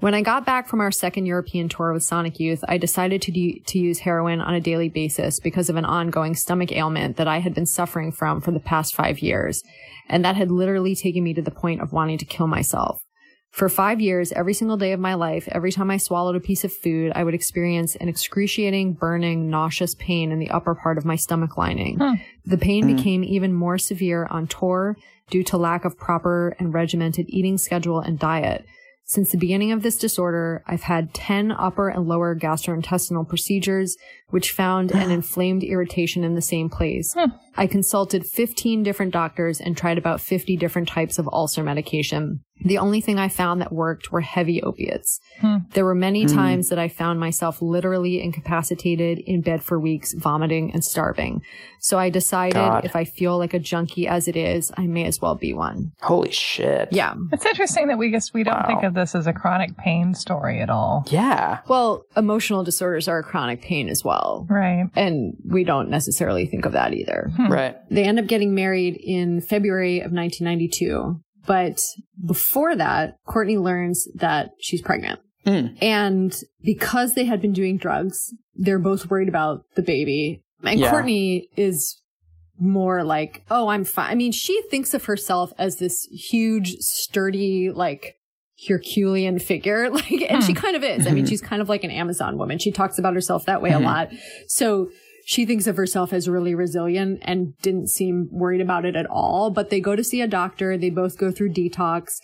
[0.00, 3.32] When I got back from our second European tour with Sonic Youth, I decided to,
[3.32, 7.26] do, to use heroin on a daily basis because of an ongoing stomach ailment that
[7.26, 9.60] I had been suffering from for the past five years.
[10.08, 13.02] And that had literally taken me to the point of wanting to kill myself.
[13.50, 16.62] For five years, every single day of my life, every time I swallowed a piece
[16.62, 21.04] of food, I would experience an excruciating, burning, nauseous pain in the upper part of
[21.04, 21.98] my stomach lining.
[21.98, 22.14] Hmm.
[22.44, 24.96] The pain became even more severe on tour
[25.28, 28.64] due to lack of proper and regimented eating schedule and diet.
[29.08, 33.96] Since the beginning of this disorder, I've had 10 upper and lower gastrointestinal procedures,
[34.28, 37.14] which found an inflamed irritation in the same place.
[37.14, 37.30] Hmm.
[37.58, 42.40] I consulted 15 different doctors and tried about 50 different types of ulcer medication.
[42.64, 45.20] The only thing I found that worked were heavy opiates.
[45.40, 45.58] Hmm.
[45.74, 50.72] There were many times that I found myself literally incapacitated in bed for weeks, vomiting
[50.72, 51.42] and starving.
[51.80, 52.84] So I decided God.
[52.84, 55.92] if I feel like a junkie as it is, I may as well be one.
[56.00, 56.88] Holy shit.
[56.90, 57.14] Yeah.
[57.32, 58.66] It's interesting that we just we don't Wow.
[58.66, 61.04] think of this as a chronic pain story at all.
[61.10, 61.58] Yeah.
[61.68, 64.46] Well, emotional disorders are a chronic pain as well.
[64.50, 64.90] Right.
[64.96, 67.30] And we don't necessarily think of that either.
[67.58, 67.76] Right.
[67.90, 71.20] They end up getting married in February of 1992.
[71.46, 71.82] But
[72.24, 75.20] before that, Courtney learns that she's pregnant.
[75.46, 75.82] Mm.
[75.82, 80.42] And because they had been doing drugs, they're both worried about the baby.
[80.62, 80.90] And Yeah.
[80.90, 82.00] Courtney is
[82.60, 84.10] more like, oh, I'm fine.
[84.10, 88.16] I mean, she thinks of herself as this huge, sturdy, like
[88.68, 89.90] Herculean figure.
[89.98, 90.58] Like, and she hmm.
[90.58, 91.06] kind of is.
[91.06, 91.28] I mean, hmm.
[91.28, 92.58] she's kind of like an Amazon woman.
[92.58, 93.84] She talks about herself that way a hmm.
[93.84, 94.10] lot.
[94.48, 94.90] So
[95.28, 99.50] she thinks of herself as really resilient and didn't seem worried about it at all.
[99.50, 100.78] But they go to see a doctor.
[100.78, 102.14] They both go through detox.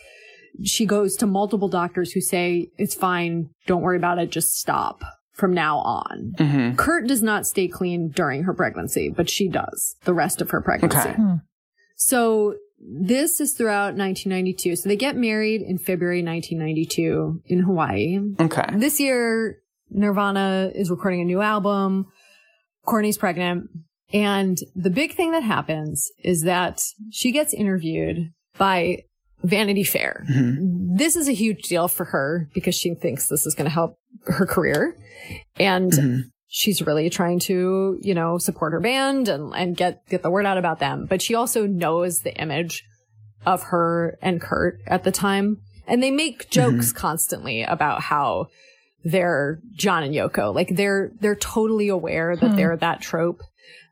[0.63, 3.51] She goes to multiple doctors who say, it's fine.
[3.67, 4.31] Don't worry about it.
[4.31, 5.03] Just stop
[5.35, 6.33] from now on.
[6.39, 6.79] Mhm.
[6.79, 10.63] Kurt does not stay clean during her pregnancy, but she does the rest of her
[10.63, 10.97] pregnancy.
[10.97, 11.13] Okay.
[11.13, 11.35] Hmm.
[11.97, 14.77] So this is throughout 1992.
[14.77, 18.19] So they get married in February 1992 in Hawaii.
[18.41, 18.65] Okay.
[18.77, 19.59] This year,
[19.91, 22.07] Nirvana is recording a new album.
[22.85, 23.71] Courtney's pregnant.
[24.13, 29.05] And the big thing that happens is that she gets interviewed by
[29.43, 30.25] Vanity Fair.
[30.31, 30.97] Mhm.
[30.97, 33.99] This is a huge deal for her because she thinks this is going to help
[34.27, 34.97] her career.
[35.59, 36.21] And Mhm.
[36.47, 40.47] she's really trying to, you know, support her band and, and get, get the word
[40.47, 41.07] out about them.
[41.09, 42.85] But she also knows the image
[43.45, 45.59] of her and Kurt at the time.
[45.87, 48.47] And they make jokes constantly about how
[49.05, 50.55] they're John and Yoko.
[50.55, 52.57] Like they're, they're totally aware that Hmm.
[52.57, 53.43] they're that trope.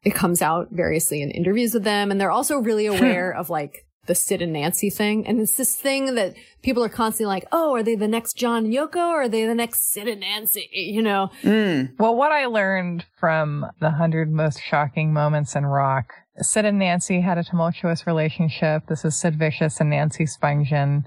[0.04, 2.10] It comes out variously in interviews with them.
[2.10, 5.24] And they're also really aware of like the Sid and Nancy thing.
[5.28, 8.64] And it's this thing that people are constantly like, oh, are they the next John
[8.64, 10.68] and Yoko or are they the next Sid and Nancy?
[10.72, 11.30] You know?
[11.42, 11.92] Mm.
[12.00, 16.06] Well, what I learned from the 100 most shocking moments in rock,
[16.38, 18.86] Sid and Nancy had a tumultuous relationship.
[18.88, 21.04] This is Sid Vicious and Nancy Spungen.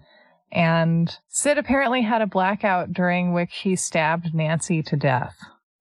[0.55, 5.35] And Sid apparently had a blackout during which he stabbed Nancy to death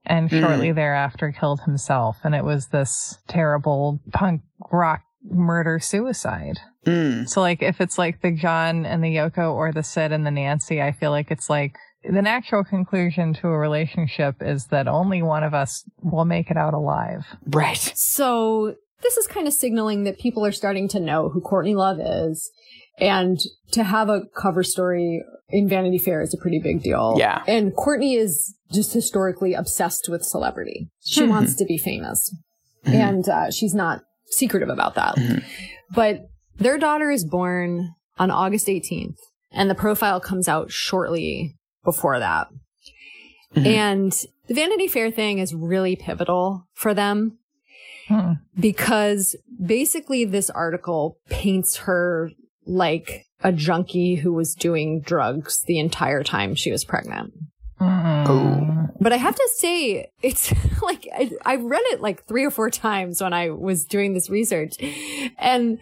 [0.05, 0.41] and Mm.
[0.41, 2.19] shortly thereafter killed himself.
[2.25, 6.59] And it was this terrible punk rock murder suicide.
[6.85, 7.29] Mm.
[7.29, 10.31] So like if it's like the John and the Yoko or the Sid and the
[10.31, 15.23] Nancy, I feel like it's like the natural conclusion to a relationship is that only
[15.23, 17.25] one of us will make it out alive.
[17.47, 17.93] Right.
[17.95, 21.99] So this is kind of signaling that people are starting to know who Courtney Love
[22.01, 22.51] is.
[22.99, 23.39] And
[23.73, 27.17] to have a cover story in Vanity Fair is a pretty big deal.
[27.19, 27.43] Yeah.
[27.47, 30.89] And Courtney is just historically obsessed with celebrity.
[31.05, 31.29] She Mhm.
[31.29, 32.35] wants to be famous.
[32.87, 32.95] Mhm.
[32.95, 35.17] And uh, she's not secretive about that.
[35.17, 35.45] Mhm.
[35.95, 36.29] But
[36.59, 39.19] their daughter is born on August 18th,
[39.51, 42.49] and the profile comes out shortly before that.
[43.55, 43.67] Mhm.
[43.67, 44.13] And
[44.49, 47.39] the Vanity Fair thing is really pivotal for them
[48.09, 48.33] Hmm.
[48.59, 49.35] because
[49.65, 52.31] basically this article paints her
[52.67, 57.33] like a junkie who was doing drugs the entire time she was pregnant.
[57.81, 58.29] Mm.
[58.29, 58.89] Oh.
[59.01, 60.53] But I have to say, it's
[60.83, 64.31] like I, I read it like three or four times when I was doing this
[64.31, 64.77] research,
[65.39, 65.79] and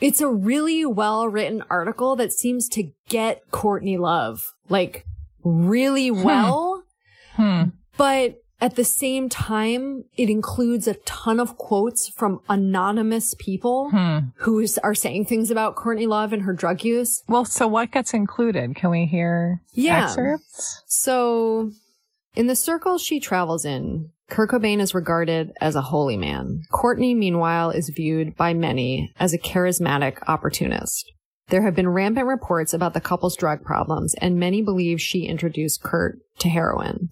[0.00, 5.06] it's a really well written article that seems to get Courtney Love like
[5.44, 6.82] really well.
[7.34, 7.64] Hmm.
[7.96, 14.18] But at the same time, it includes a ton of quotes from anonymous people Hmm.
[14.36, 17.22] who are saying things about Courtney Love and her drug use.
[17.28, 18.74] Well, so what gets included?
[18.74, 20.04] Can we hear Yeah.
[20.04, 20.82] excerpts?
[20.86, 21.70] So,
[22.34, 26.60] in the circles she travels in, Kurt Cobain is regarded as a holy man.
[26.70, 31.10] Courtney, meanwhile, is viewed by many as a charismatic opportunist.
[31.48, 35.82] There have been rampant reports about the couple's drug problems, and many believe she introduced
[35.82, 37.08] Kurt to heroin.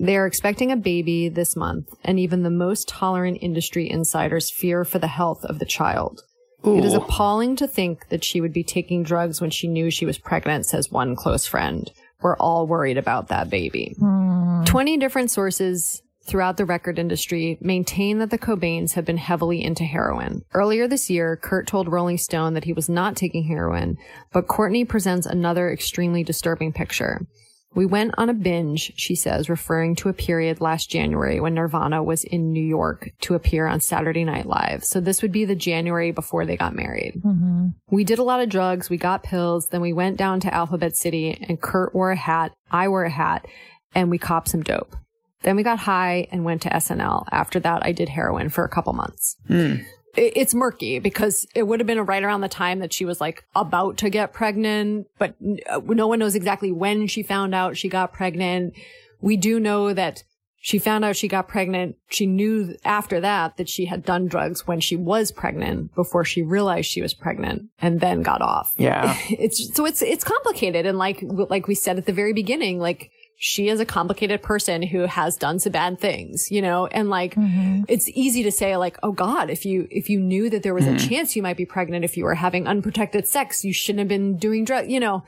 [0.00, 4.82] They are expecting a baby this month, and even the most tolerant industry insiders fear
[4.82, 6.22] for the health of the child.
[6.64, 10.06] It is appalling to think that she would be taking drugs when she knew she
[10.06, 11.90] was pregnant, says one close friend.
[12.22, 13.94] We're all worried about that baby.
[13.98, 14.64] Hmm.
[14.64, 19.84] 20 different sources throughout the record industry maintain that the Cobains have been heavily into
[19.84, 20.44] heroin.
[20.54, 23.96] Earlier this year, Kurt told Rolling Stone that he was not taking heroin,
[24.32, 27.26] but Courtney presents another extremely disturbing picture.
[27.74, 32.02] We went on a binge, she says, referring to a period last January when Nirvana
[32.02, 34.82] was in New York to appear on Saturday Night Live.
[34.82, 37.20] So this would be the January before they got married.
[37.24, 37.74] Mhm.
[37.88, 38.90] We did a lot of drugs.
[38.90, 39.68] We got pills.
[39.68, 42.52] Then we went down to Alphabet City and Kurt wore a hat.
[42.72, 43.46] I wore a hat
[43.94, 44.96] and we copped some dope.
[45.42, 47.24] Then we got high and went to SNL.
[47.30, 49.36] After that, I did heroin for a couple months.
[49.48, 49.84] Mm.
[50.16, 53.20] It- It's murky because it would have been right around the time that she was
[53.20, 55.34] like about to get pregnant, but
[55.68, 58.74] uh, no one knows exactly when she found out she got pregnant.
[59.20, 60.22] We do know that
[60.62, 61.96] she found out she got pregnant.
[62.10, 66.42] She knew after that that she had done drugs when she was pregnant before she
[66.42, 68.72] realized she was pregnant and then got off.
[68.76, 69.16] Yeah.
[69.30, 73.10] It's so it's it's complicated and like like we said at the very beginning, like
[73.42, 77.34] she is a complicated person who has done some bad things, you know, and like
[77.34, 77.84] Mm-hmm.
[77.88, 80.86] it's easy to say like, oh God, if you if you knew that there was
[80.86, 81.08] a mm.
[81.08, 84.36] chance you might be pregnant if you were having unprotected sex, you shouldn't have been
[84.36, 85.24] doing drugs, you know.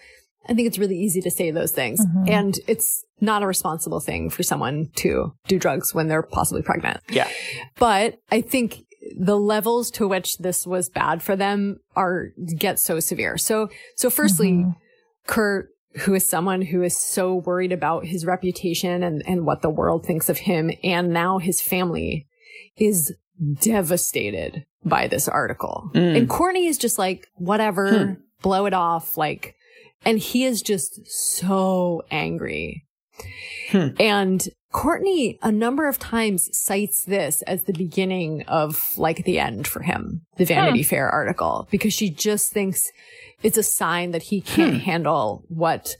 [0.46, 2.04] I think it's really easy to say those things.
[2.04, 2.24] Mm-hmm.
[2.26, 7.00] And it's not a responsible thing for someone to do drugs when they're possibly pregnant.
[7.08, 7.28] Yeah.
[7.76, 8.84] But I think
[9.16, 13.38] the levels to which this was bad for them are get so severe.
[13.38, 14.70] So, so firstly, mm-hmm.
[15.26, 15.70] Kurt,
[16.00, 20.06] who is someone who is so worried about his reputation and, and what the world
[20.06, 22.26] thinks of him and now his family
[22.76, 23.14] is
[23.60, 25.90] devastated by this article.
[25.94, 26.16] Mm.
[26.16, 28.12] And Courtney is just like, whatever, hmm.
[28.42, 29.16] blow it off.
[29.16, 29.54] Like,
[30.04, 32.84] and he is just so angry.
[33.70, 33.88] Hmm.
[34.00, 39.66] And Courtney, a number of times cites this as the beginning of like the end
[39.66, 42.90] for him, the Vanity Fair article, because she just thinks
[43.42, 44.80] it's a sign that he can't hmm.
[44.80, 45.96] handle what,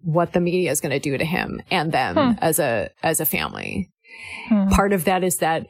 [0.00, 2.38] what the media is going to do to him and them hmm.
[2.38, 3.90] as a, as a family.
[4.48, 4.68] Hmm.
[4.68, 5.66] Part of that is that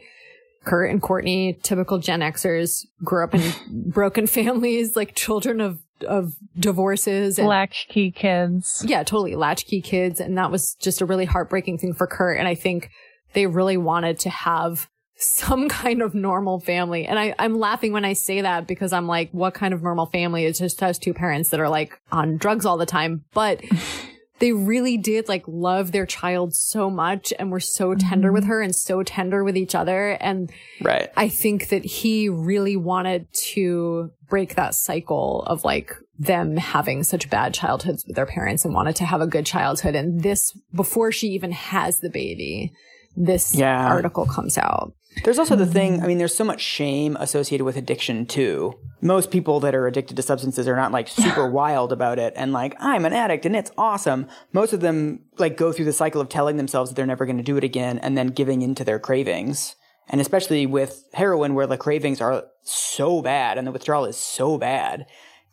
[0.65, 3.53] Kurt and Courtney, typical Gen Xers, grew up in
[3.91, 8.85] broken families, like children of, of divorces and Latchkey kids.
[8.87, 10.21] yeah, totally latchkey kids.
[10.21, 12.39] And that was just a really heartbreaking thing for Kurt.
[12.39, 12.91] And I think
[13.33, 17.07] they really wanted to have some kind of normal family.
[17.07, 20.07] And I, I'm laughing when I say that because I'm like, what kind of normal
[20.07, 23.25] family is just has two parents that are like on drugs all the time?
[23.33, 23.63] But
[24.39, 28.51] they really did like love their child so much and were so tender with mm-hmm.
[28.51, 30.11] her and so tender with each other.
[30.21, 30.51] And
[30.83, 31.11] Right.
[31.17, 37.31] I think that he really wanted to break that cycle of like them having such
[37.31, 39.95] bad childhoods with their parents and wanted to have a good childhood.
[39.95, 42.73] And this, before she even has the baby,
[43.17, 43.87] this Yeah.
[43.87, 44.93] article comes out.
[45.25, 48.79] There's also the thing, I mean, there's so much shame associated with addiction too.
[49.01, 52.53] Most people that are addicted to substances are not like super wild about it and
[52.53, 54.29] like, I'm an addict and it's awesome.
[54.53, 57.39] Most of them like go through the cycle of telling themselves that they're never going
[57.39, 59.75] to do it again and then giving into their cravings.
[60.09, 64.59] And especially with heroin where the cravings are so bad and the withdrawal is so
[64.59, 65.07] bad.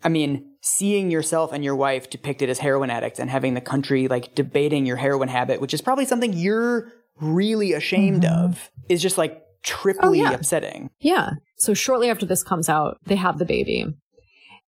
[0.03, 4.07] I mean, seeing yourself and your wife depicted as heroin addicts and having the country
[4.07, 8.45] like debating your heroin habit, which is probably something you're really ashamed mm-hmm.
[8.45, 10.32] of, is just like triply yeah.
[10.32, 10.89] upsetting.
[10.99, 11.32] Yeah.
[11.57, 13.86] So shortly after this comes out, they have the baby.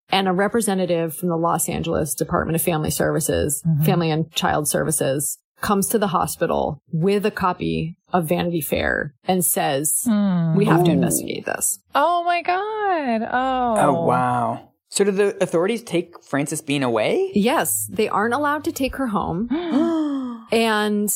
[0.10, 5.40] And a representative from the Los Angeles Department of Family Services, Family and Child Services,
[5.62, 10.56] comes to the hospital with a copy of Vanity Fair and says, Hmm.
[10.56, 11.80] We have to investigate this.
[11.96, 13.28] Oh my god.
[13.32, 13.76] Oh.
[13.78, 14.70] Oh, wow.
[14.90, 17.32] So did the authorities take Frances Bean away?
[17.34, 19.50] Yes, they aren't allowed to take her home.
[20.52, 21.10] And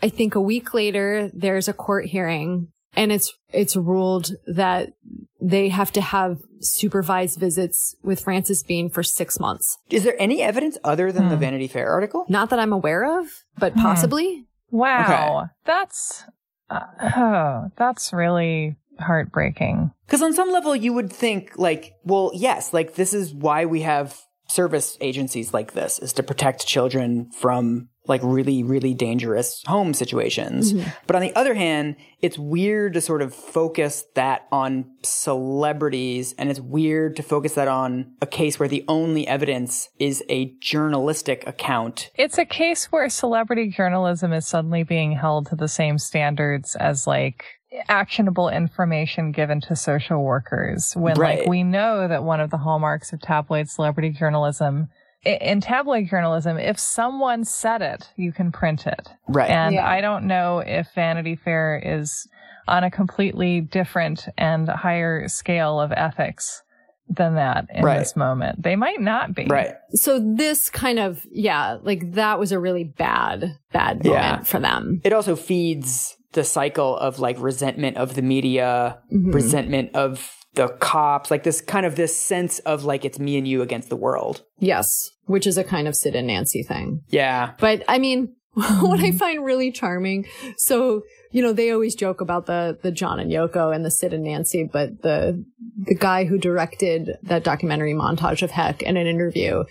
[0.00, 4.92] I think a week later, there's a court hearing and it's, it's ruled that
[5.40, 9.78] they have to have supervised visits with Frances Bean for six months.
[9.90, 11.28] Is there any evidence other than Hmm.
[11.30, 12.24] the Vanity Fair article?
[12.28, 13.26] Not that I'm aware of,
[13.58, 14.46] but possibly.
[14.70, 15.50] Wow.
[15.64, 16.24] That's
[16.70, 16.80] uh,
[17.16, 19.92] oh, that's really heartbreaking.
[20.06, 23.82] Because on some level, you would think, like, well, yes, like, this is why we
[23.82, 24.18] have
[24.56, 30.72] service agencies like this, is to protect children from, like, really, really dangerous home situations.
[30.72, 30.88] Mm-hmm.
[31.06, 36.50] But on the other hand, it's weird to sort of focus that on celebrities, and
[36.50, 41.46] it's weird to focus that on a case where the only evidence is a journalistic
[41.46, 42.10] account.
[42.14, 47.06] It's a case where celebrity journalism is suddenly being held to the same standards as
[47.06, 47.44] like
[47.88, 51.40] actionable information given to social workers when Right.
[51.40, 54.88] like we know that one of the hallmarks of tabloid celebrity journalism
[55.24, 59.50] in tabloid journalism if someone said it you can print it Right.
[59.50, 59.88] and Yeah.
[59.88, 62.28] i don't know if vanity fair is
[62.68, 66.62] on a completely different and higher scale of ethics
[67.08, 67.98] than that in Right.
[67.98, 69.74] this moment they might not be right.
[69.92, 74.42] So this kind of, yeah, like that was a really bad, bad moment Yeah.
[74.42, 75.00] for them.
[75.04, 79.32] it also feeds the cycle of like resentment of the media, Mm-hmm.
[79.32, 83.46] resentment of the cops, like this kind of this sense of like it's me and
[83.48, 84.42] you against the world.
[84.58, 85.10] Yes.
[85.24, 87.02] Which is a kind of Sid and Nancy thing.
[87.08, 87.52] Yeah.
[87.58, 90.26] But I mean, what I find really charming.
[90.56, 94.14] So, you know, they always joke about the, the John and Yoko and the Sid
[94.14, 95.44] and Nancy, but the,
[95.84, 99.64] the guy who directed that documentary montage of Heck in an interview,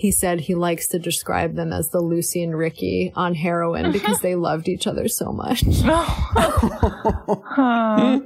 [0.00, 4.14] he said he likes to describe them as the Lucy and Ricky on heroin because
[4.16, 4.22] uh-huh.
[4.22, 5.62] they loved each other so much.
[5.84, 7.42] Oh.
[7.44, 8.20] Huh.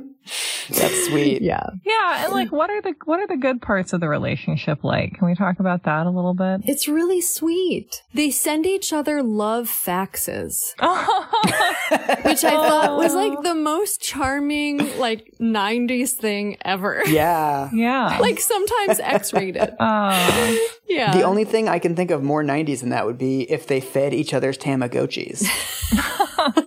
[0.68, 1.42] That's sweet.
[1.42, 1.66] yeah.
[1.84, 5.14] Yeah, and like what are the what are the good parts of the relationship like?
[5.14, 6.62] Can we talk about that a little bit?
[6.64, 8.02] It's really sweet.
[8.12, 10.72] They send each other love faxes.
[12.24, 13.18] which I thought was oh.
[13.18, 17.02] like the most charming, like 90s thing ever.
[17.06, 17.70] Yeah.
[17.72, 18.18] Yeah.
[18.20, 19.74] like sometimes X rated.
[19.86, 20.68] Oh.
[20.88, 21.12] Yeah.
[21.12, 23.80] The only thing I can think of more 90s than that would be if they
[23.80, 25.46] fed each other's Tamagotchis.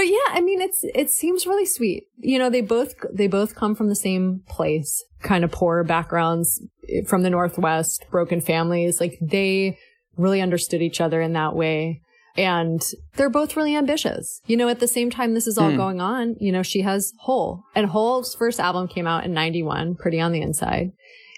[0.00, 2.04] But yeah, I mean, it's it seems really sweet.
[2.16, 6.58] You know, they both they both come from the same place, kind of poor backgrounds
[6.88, 8.98] eh, from the Northwest, broken families.
[8.98, 9.76] Like they
[10.16, 12.00] really understood each other in that way,
[12.34, 12.80] and
[13.16, 14.40] they're both really ambitious.
[14.46, 17.12] You know, at the same time this is all going on, you know, she has
[17.18, 20.92] Hole, and Hole's first album came out in '91, Pretty on the Inside,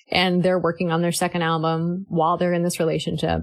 [0.09, 3.43] and they're working on their second album while they're in this relationship.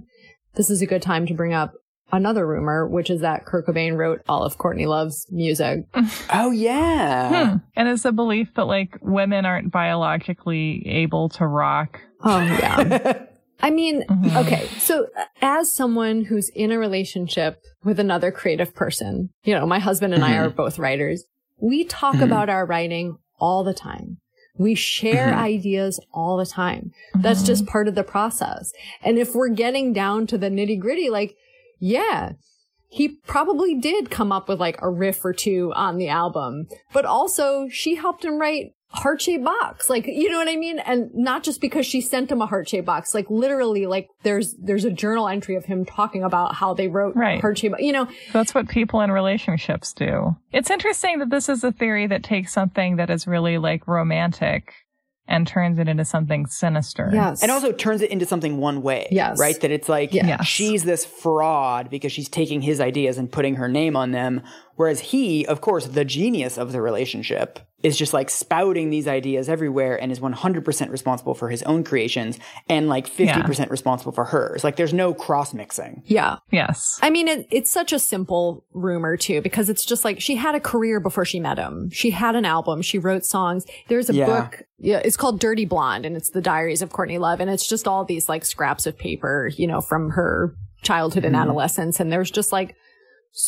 [0.55, 1.73] This is a good time to bring up
[2.11, 5.85] another rumor, which is that Kurt Cobain wrote all of Courtney Love's music.
[6.33, 7.51] oh, yeah.
[7.51, 7.57] Hmm.
[7.75, 12.01] And it's the belief that like women aren't biologically able to rock.
[12.23, 13.23] Oh, yeah.
[13.61, 14.35] I mean, Mhm.
[14.45, 14.67] okay.
[14.79, 19.79] So uh, as someone who's in a relationship with another creative person, you know, my
[19.79, 20.45] husband and I Mhm.
[20.45, 21.25] are both writers.
[21.61, 22.23] We talk Mhm.
[22.23, 24.17] about our writing all the time.
[24.57, 25.37] We share Mhm.
[25.37, 26.91] ideas all the time.
[27.15, 28.71] That's just part of the process.
[29.03, 31.35] And if we're getting down to the nitty gritty, like,
[31.79, 32.33] yeah,
[32.89, 37.05] he probably did come up with like a riff or two on the album, but
[37.05, 39.89] also she helped him write heart shaped box.
[39.89, 40.79] Like, you know what I mean?
[40.79, 44.55] And not just because she sent him a heart shaped box, like literally, like there's,
[44.55, 47.39] there's a journal entry of him talking about how they wrote Right.
[47.39, 50.35] heart shaped, you know, That's what people in relationships do.
[50.51, 54.73] It's interesting that this is a theory that takes something that is really like romantic
[55.29, 57.09] and turns it into something sinister.
[57.13, 57.41] yes.
[57.41, 59.07] And also turns it into something one way.
[59.11, 59.39] Yes.
[59.39, 59.59] Right?
[59.61, 60.45] That it's like Yes.
[60.45, 64.41] she's this fraud because she's taking his ideas and putting her name on them.
[64.75, 69.47] Whereas he, of course, the genius of the relationship, is just like spouting these ideas
[69.47, 74.63] everywhere and is 100% responsible for his own creations and like 50% responsible for hers.
[74.63, 76.03] Like there's no cross mixing.
[76.05, 76.37] yeah.
[76.51, 76.99] Yes.
[77.01, 80.55] I mean, it, it's such a simple rumor too, because it's just like she had
[80.55, 81.89] a career before she met him.
[81.91, 82.81] She had an album.
[82.81, 83.65] She wrote songs.
[83.87, 84.25] There's a Yeah.
[84.25, 84.63] book.
[84.77, 87.39] Yeah, it's called Dirty Blonde and it's the diaries of Courtney Love.
[87.39, 91.35] And it's just all these like scraps of paper, you know, from her childhood and
[91.35, 91.43] mm-hmm.
[91.43, 91.99] adolescence.
[91.99, 92.75] And there's just like,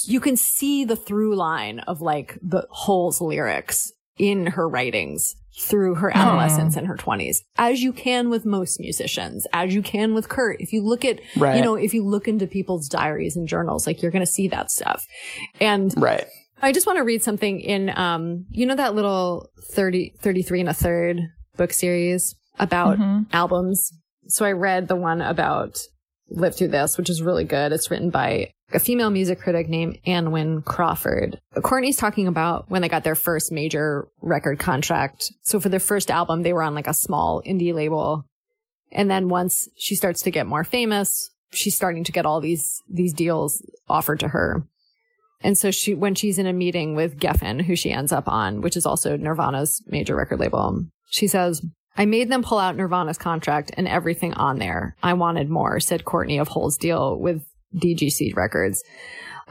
[0.03, 3.91] you can see the through line of like the Hole's lyrics
[4.21, 9.47] in her writings through her adolescence and her 20s, as you can with most musicians,
[9.51, 10.61] as you can with Kurt.
[10.61, 11.57] If you look at, Right.
[11.57, 14.47] you know, if you look into people's diaries and journals, like you're going to see
[14.49, 15.05] that stuff.
[15.59, 16.25] And Right.
[16.61, 20.69] I just want to read something in, um, you know, that little 30, 33 and
[20.69, 21.19] a third
[21.57, 23.25] book series about Mhm.
[23.33, 23.91] albums.
[24.27, 25.79] So I read the one about
[26.29, 27.71] Live Through This, which is really good.
[27.71, 31.39] It's written by a female music critic named Anwen Crawford.
[31.61, 35.31] Courtney's talking about when they got their first major record contract.
[35.43, 38.25] So for their first album, they were on like a small indie label.
[38.91, 42.81] And then once she starts to get more famous, she's starting to get all these,
[42.89, 44.63] these deals offered to her.
[45.43, 48.61] And so she, when she's in a meeting with Geffen, who she ends up on,
[48.61, 51.65] which is also Nirvana's major record label, she says,
[51.97, 54.95] I made them pull out Nirvana's contract and everything on there.
[55.03, 57.43] I wanted more, said Courtney of Hole's deal with
[57.75, 58.83] DGC Records.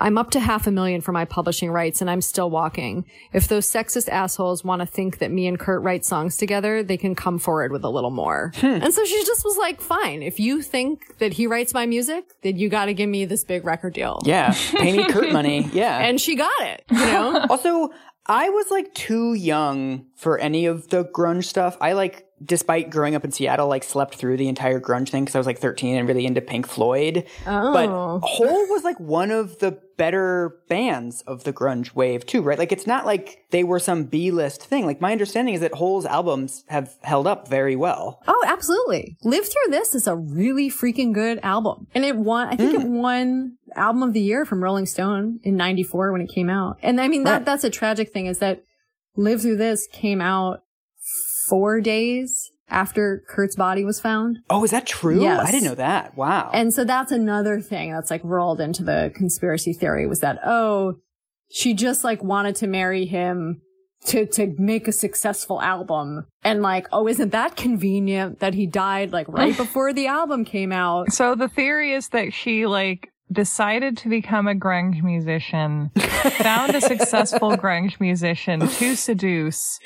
[0.00, 3.04] I'm up to half a million for my publishing rights and I'm still walking.
[3.32, 6.96] If those sexist assholes want to think that me and Kurt write songs together, they
[6.96, 8.52] can come forward with a little more.
[8.56, 8.66] Hmm.
[8.66, 10.22] And so she just was like, fine.
[10.22, 13.44] If you think that he writes my music, then you got to give me this
[13.44, 14.22] big record deal.
[14.24, 14.54] Yeah.
[14.72, 15.50] Pay me Kurt money.
[15.72, 15.98] Yeah.
[15.98, 17.46] And she got it, you know?
[17.50, 17.90] also,
[18.26, 21.76] I was like too young for any of the grunge stuff.
[21.80, 25.34] I like, despite growing up in Seattle, like slept through the entire grunge thing because
[25.34, 27.26] I was like 13 and really into Pink Floyd.
[27.46, 27.72] Oh.
[27.72, 28.26] But.
[28.26, 32.58] Hole was like one of the better bands of the grunge wave too, right?
[32.58, 34.86] Like it's not like they were some B-list thing.
[34.86, 38.22] Like my understanding is that Hole's albums have held up very well.
[38.26, 39.18] Oh, absolutely.
[39.22, 41.86] Live Through This is a really freaking good album.
[41.94, 43.00] And it won, I think it mm.
[43.02, 46.78] won album of the year from Rolling Stone in 94 when it came out.
[46.82, 47.44] And I mean, that, Right.
[47.44, 48.62] that's a tragic thing is that
[49.16, 50.62] Live Through This came out
[51.50, 54.38] four days after Kurt's body was found.
[54.48, 55.20] Oh, is that true?
[55.20, 55.46] Yes.
[55.46, 56.16] I didn't know that.
[56.16, 56.50] Wow.
[56.54, 60.94] And so that's another thing that's like rolled into the conspiracy theory was that, oh,
[61.50, 63.60] she just like wanted to marry him
[64.06, 66.26] to, to make a successful album.
[66.42, 70.72] And like, oh, isn't that convenient that he died like right before the album came
[70.72, 71.12] out?
[71.12, 75.90] So the theory is that she like decided to become a grunge musician,
[76.38, 79.78] found a successful grunge musician to seduce,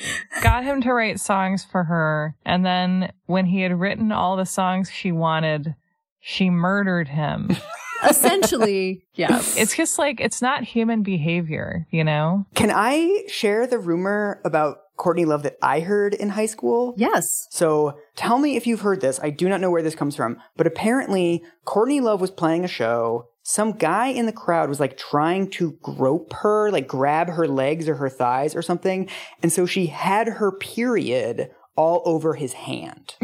[0.43, 4.47] got him to write songs for her, and then when he had written all the
[4.47, 5.75] songs she wanted,
[6.21, 7.51] she murdered him.
[8.09, 9.57] Essentially, yes.
[9.57, 12.47] It's just like it's not human behavior, you know?
[12.55, 16.95] Can I share the rumor about Courtney Love that I heard in high school?
[16.97, 17.47] yes.
[17.51, 19.19] So tell me if you've heard this.
[19.23, 22.69] I do not know where this comes from, but apparently Courtney Love was playing a
[22.69, 23.29] show.
[23.47, 27.91] Some guy in the crowd was like trying to grope her, like grab her legs
[27.91, 29.07] or her thighs or something.
[29.43, 33.17] And so she had her period all over his hand.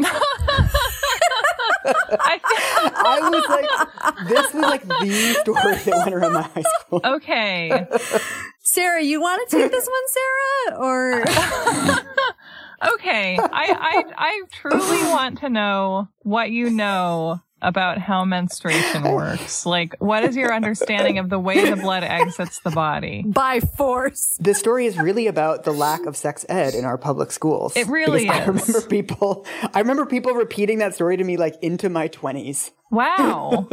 [1.83, 7.01] I, I was like, this was like the story that went around my high school.
[7.03, 7.87] okay.
[8.59, 10.77] Sarah, you want to take this one, Sarah?
[10.79, 11.25] Or
[12.93, 13.37] Okay.
[13.37, 19.65] I, I, I truly want to know what you know about how menstruation works.
[19.65, 23.23] Like, what is your understanding of the way the blood exits the body?
[23.25, 24.35] by force?
[24.39, 27.75] The story is really about the lack of sex ed in our public schools.
[27.75, 31.55] It really Because I remember people, I remember people repeating that story to me like
[31.61, 32.71] into my twenties.
[32.91, 33.67] Wow.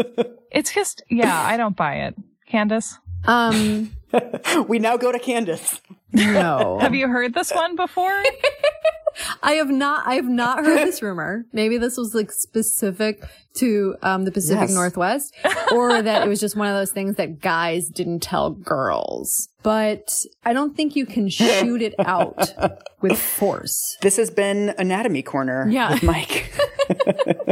[0.51, 2.15] it's just, yeah, I don't buy it.
[2.47, 3.93] Candace, Um,
[4.69, 5.81] We now go to Candace.
[6.13, 6.79] no.
[6.81, 8.23] have you heard this one before?
[9.43, 10.07] I have not.
[10.07, 11.45] I have not heard this rumor.
[11.53, 13.23] Maybe this was like specific
[13.57, 14.75] to um, the Pacific Yes.
[14.75, 15.35] Northwest,
[15.73, 19.49] or that it was just one of those things that guys didn't tell girls.
[19.63, 20.15] But
[20.45, 22.53] I don't think you can shoot it out
[23.01, 23.97] with force.
[24.03, 25.95] This has been Anatomy Corner Yeah.
[25.95, 26.53] with Mike.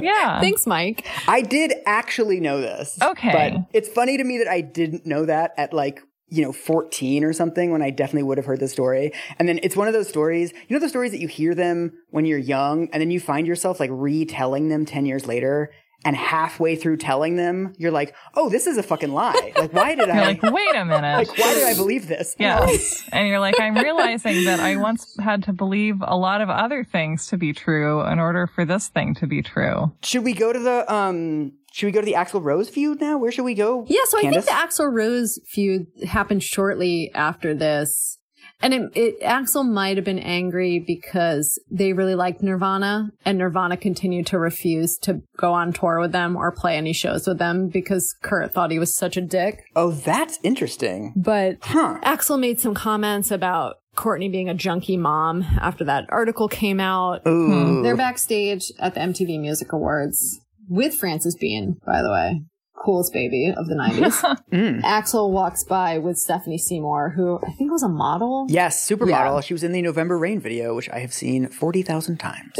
[0.03, 0.41] Yeah.
[0.41, 1.07] Thanks, Mike.
[1.29, 2.99] I did actually know this.
[3.03, 3.33] Okay.
[3.33, 7.24] But it's funny to me that I didn't know that at like, you know, 14
[7.24, 9.12] or something when I definitely would have heard the story.
[9.39, 11.93] And then it's one of those stories, you know, the stories that you hear them
[12.11, 15.72] when you're young and then you find yourself like retelling them 10 years later.
[16.05, 19.53] And halfway through telling them, you're like, oh, this is a fucking lie.
[19.57, 21.16] Like, why did You're I, like, wait a minute.
[21.16, 22.37] like, why did I believe this?
[22.39, 23.03] Yes.
[23.12, 26.85] And you're like, I'm realizing that I once had to believe a lot of other
[26.85, 29.93] things to be true in order for this thing to be true.
[30.03, 33.18] Should we go to the, um, should we go to the Axl Rose feud now?
[33.18, 33.85] Where should we go?
[33.87, 38.16] Yeah, so I think the Axl Rose feud happened shortly after this.
[38.62, 43.77] And it, it Axl might have been angry because they really liked Nirvana and Nirvana
[43.77, 47.68] continued to refuse to go on tour with them or play any shows with them
[47.68, 49.62] because Kurt thought he was such a dick.
[49.77, 51.12] Oh, that's interesting.
[51.14, 51.99] But Huh.
[52.03, 57.20] Axl made some comments about Courtney being a junkie mom after that article came out.
[57.27, 57.49] Ooh.
[57.49, 57.83] Hmm.
[57.83, 62.43] They're backstage at the MTV Music Awards with Frances Bean, by the way.
[62.85, 64.37] Coolest baby of the 90s.
[64.53, 64.81] Mm.
[64.83, 68.47] Axl walks by with Stephanie Seymour, who I think was a model.
[68.49, 69.37] Yes, supermodel.
[69.37, 69.41] Yeah.
[69.41, 72.55] She was in the November Rain video, which I have seen 40,000 times.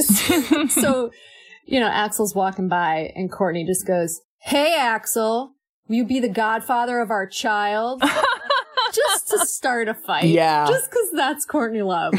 [0.75, 1.11] so,
[1.65, 5.51] you know, Axl's walking by and Courtney just goes, Hey, Axl,
[5.87, 8.03] will you be the godfather of our child?
[8.93, 10.25] just to start a fight.
[10.25, 10.67] Yeah.
[10.67, 12.15] Just because that's Courtney Love.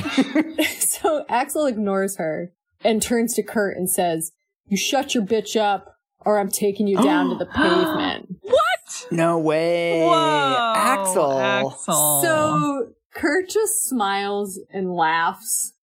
[0.80, 2.52] so Axl ignores her
[2.84, 4.32] and turns to Kurt and says,
[4.68, 5.95] You shut your bitch up
[6.26, 8.38] or I'm taking you down to the pavement.
[8.41, 9.07] What?
[9.11, 10.01] No way.
[10.01, 10.74] Whoa.
[10.76, 11.72] Axl.
[11.72, 12.22] Axl.
[12.22, 15.74] So Kurt just smiles and laughs.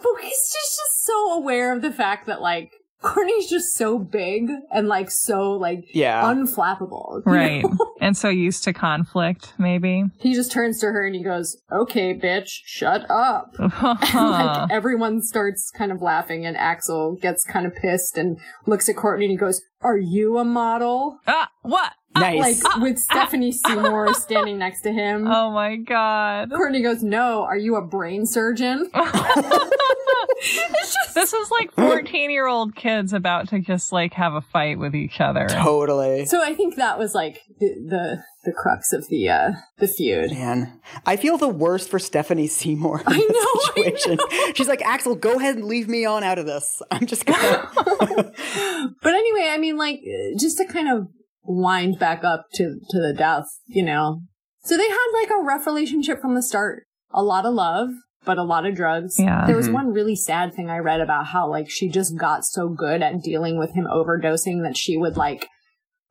[0.00, 4.48] But he's just, just so aware of the fact that like Courtney's just so big
[4.72, 6.22] and like so like Yeah.
[6.24, 7.22] unflappable.
[7.24, 7.64] Right.
[8.00, 10.04] and so used to conflict, maybe.
[10.18, 13.54] He just turns to her and he goes, Okay, bitch, shut up.
[13.58, 18.88] and like everyone starts kind of laughing and Axl gets kind of pissed and looks
[18.88, 21.18] at Courtney and he goes, Are you a model?
[21.26, 21.92] ah, what?
[22.20, 22.62] Nice.
[22.64, 23.68] Like ah, with ah, Stephanie ah.
[23.68, 25.26] Seymour standing next to him.
[25.26, 26.50] Oh my god.
[26.50, 28.90] Courtney goes, No, are you a brain surgeon?
[30.40, 34.40] it's just This is like 14 year old kids about to just like have a
[34.40, 35.46] fight with each other.
[35.48, 36.26] totally.
[36.26, 40.30] so I think that was like the the, the crux of the uh the feud.
[40.30, 44.18] Man, I feel the worst for Stephanie Seymour in I this know, I situation.
[44.54, 46.80] She's like, Axl, go ahead and leave me on out of this.
[46.90, 47.70] I'm just gonna.
[49.02, 50.00] But anyway, I mean like
[50.38, 51.08] just to kind of
[51.48, 54.20] wind back up to to the death, you know.
[54.64, 56.84] So they had like a rough relationship from the start.
[57.12, 57.88] A lot of love,
[58.24, 59.18] but a lot of drugs.
[59.18, 59.46] Yeah.
[59.46, 59.72] There was Mhm.
[59.74, 63.22] one really sad thing I read about how like she just got so good at
[63.22, 65.48] dealing with him overdosing that she would like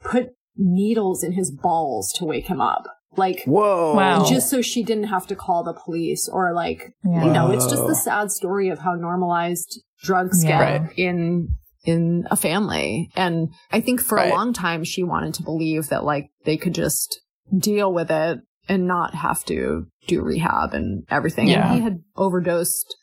[0.03, 2.83] put needles in his balls to wake him up.
[3.15, 3.93] Like Whoa.
[3.95, 4.25] Wow.
[4.25, 7.25] just so she didn't have to call the police or like Yeah.
[7.25, 10.49] you know, it's just the sad story of how normalized drugs Yeah.
[10.49, 10.91] get Right.
[10.97, 11.49] in
[11.87, 13.09] in a family.
[13.15, 14.29] And I think for Right.
[14.31, 17.21] a long time she wanted to believe that like they could just
[17.57, 21.47] deal with it and not have to do rehab and everything.
[21.47, 21.67] Yeah.
[21.67, 22.93] And he had overdosed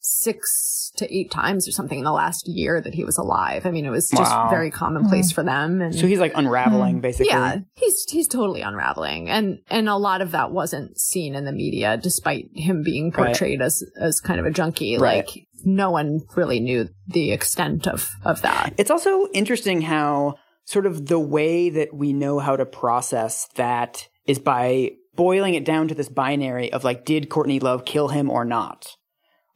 [0.00, 3.66] six to eight times or something in the last year that he was alive.
[3.66, 4.48] I mean, it was just Wow.
[4.50, 5.34] very commonplace mm.
[5.34, 5.80] for them.
[5.80, 7.02] And So he's like unraveling, mm.
[7.02, 7.28] basically.
[7.28, 11.52] yeah, he's he's totally unraveling, and and a lot of that wasn't seen in the
[11.52, 13.26] media, despite him being Right.
[13.26, 14.98] portrayed as as kind of a junkie.
[14.98, 15.26] Right.
[15.26, 18.74] Like no one really knew the extent of of that.
[18.76, 24.06] It's also interesting how sort of the way that we know how to process that
[24.26, 28.30] is by boiling it down to this binary of like, did Courtney Love kill him
[28.30, 28.86] or not?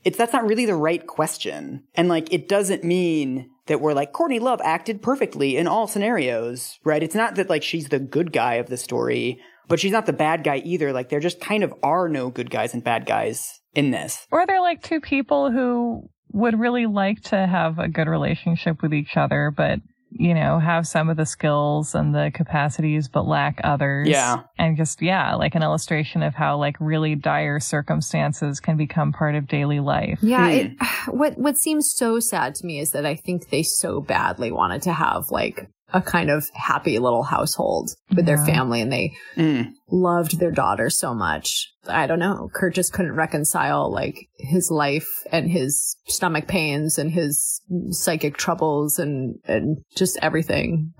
[0.04, 1.84] It's that's not really the right question.
[1.94, 6.78] And like it doesn't mean that we're like Courtney Love acted perfectly in all scenarios,
[6.84, 7.02] right?
[7.02, 10.12] It's not that like she's the good guy of the story, but she's not the
[10.12, 10.92] bad guy either.
[10.92, 14.26] Like there just kind of are no good guys and bad guys in this.
[14.30, 18.92] Or they're like two people who would really like to have a good relationship with
[18.92, 19.78] each other, but
[20.14, 24.08] you know, have some of the skills and the capacities, but lack others.
[24.08, 24.42] Yeah.
[24.58, 29.34] And just, yeah, like an illustration of how like really dire circumstances can become part
[29.34, 30.18] of daily life.
[30.22, 30.46] Yeah.
[30.46, 30.52] Hmm.
[30.52, 30.72] It,
[31.08, 34.82] what, what seems so sad to me is that I think they so badly wanted
[34.82, 39.72] to have like a kind of happy little household with their family and they Mm.
[39.90, 41.68] loved their daughter so much.
[41.86, 42.48] I don't know.
[42.54, 48.98] Kurt just couldn't reconcile like his life and his stomach pains and his psychic troubles
[48.98, 50.92] and, and just everything.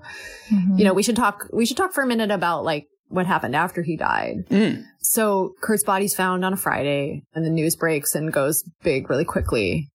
[0.51, 0.77] Mhm.
[0.77, 3.55] You know, we should talk, we should talk for a minute about like what happened
[3.55, 4.37] after he died.
[4.49, 4.83] Mm.
[5.01, 9.25] So Kurt's body's found on a Friday and the news breaks and goes big really
[9.25, 9.89] quickly.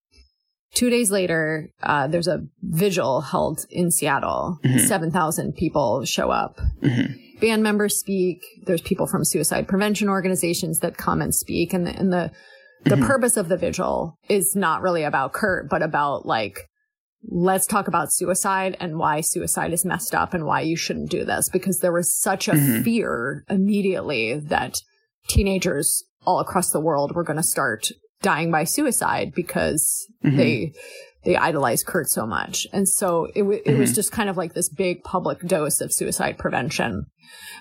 [0.74, 4.58] Two days later, uh, there's a vigil held in Seattle.
[4.64, 4.86] Mhm.
[4.86, 6.60] 7,000 people show up.
[6.82, 7.40] Mhm.
[7.40, 8.42] Band members speak.
[8.66, 11.72] There's people from suicide prevention organizations that come and speak.
[11.72, 12.30] And the, and the,
[12.84, 13.06] the Mhm.
[13.06, 16.60] purpose of the vigil is not really about Kurt, but about like,
[17.28, 21.24] let's talk about suicide and why suicide is messed up and why you shouldn't do
[21.24, 22.84] this because there was such a Mhm.
[22.84, 24.76] fear immediately that
[25.28, 27.90] teenagers all across the world were going to start
[28.22, 30.36] dying by suicide because Mhm.
[30.36, 30.72] they
[31.24, 32.66] they idolize Kurt so much.
[32.72, 33.94] And so it w- it was Mhm.
[33.96, 37.06] just kind of like this big public dose of suicide prevention.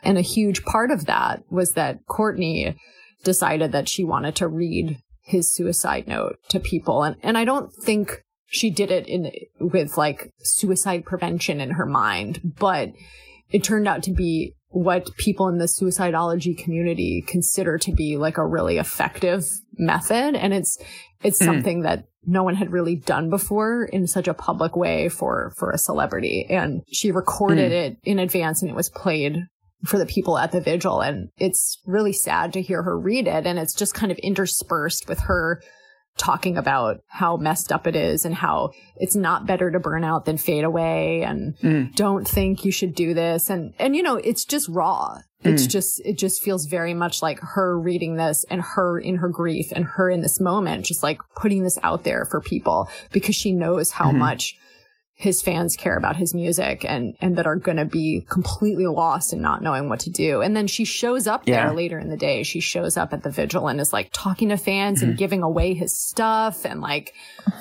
[0.04, 2.76] And a huge part of that was that Courtney
[3.24, 7.04] decided that she wanted to read his suicide note to people.
[7.04, 11.86] And, and I don't think she did it in with like suicide prevention in her
[11.88, 12.92] mind, but
[13.52, 18.38] it turned out to be what people in the suicidology community consider to be like
[18.38, 19.46] a really effective
[19.78, 20.36] method.
[20.36, 20.78] And it's,
[21.24, 21.46] it's Mm.
[21.46, 25.72] something that no one had really done before in such a public way for, for
[25.72, 26.46] a celebrity.
[26.50, 27.76] And she recorded Mm.
[27.76, 29.38] it in advance and it was played
[29.86, 31.02] for the people at the vigil.
[31.02, 33.46] And it's really sad to hear her read it.
[33.46, 35.62] And it's just kind of interspersed with her
[36.18, 40.26] talking about how messed up it is and how it's not better to burn out
[40.26, 41.96] than fade away and Mm.
[41.96, 43.50] don't think you should do this.
[43.50, 45.20] And, and, you know, it's just raw.
[45.44, 45.70] It's Mm.
[45.70, 49.68] just, it just feels very much like her reading this and her in her grief
[49.76, 53.52] and her in this moment, just like putting this out there for people because she
[53.52, 54.18] knows how Mhm.
[54.18, 54.58] much
[55.20, 59.34] his fans care about his music and and that are going to be completely lost
[59.34, 60.42] and not knowing what to do.
[60.42, 61.66] And then she shows up Yeah.
[61.66, 62.44] there later in the day.
[62.44, 65.10] She shows up at the vigil and is like talking to fans Mm-hmm.
[65.10, 67.14] and giving away his stuff and like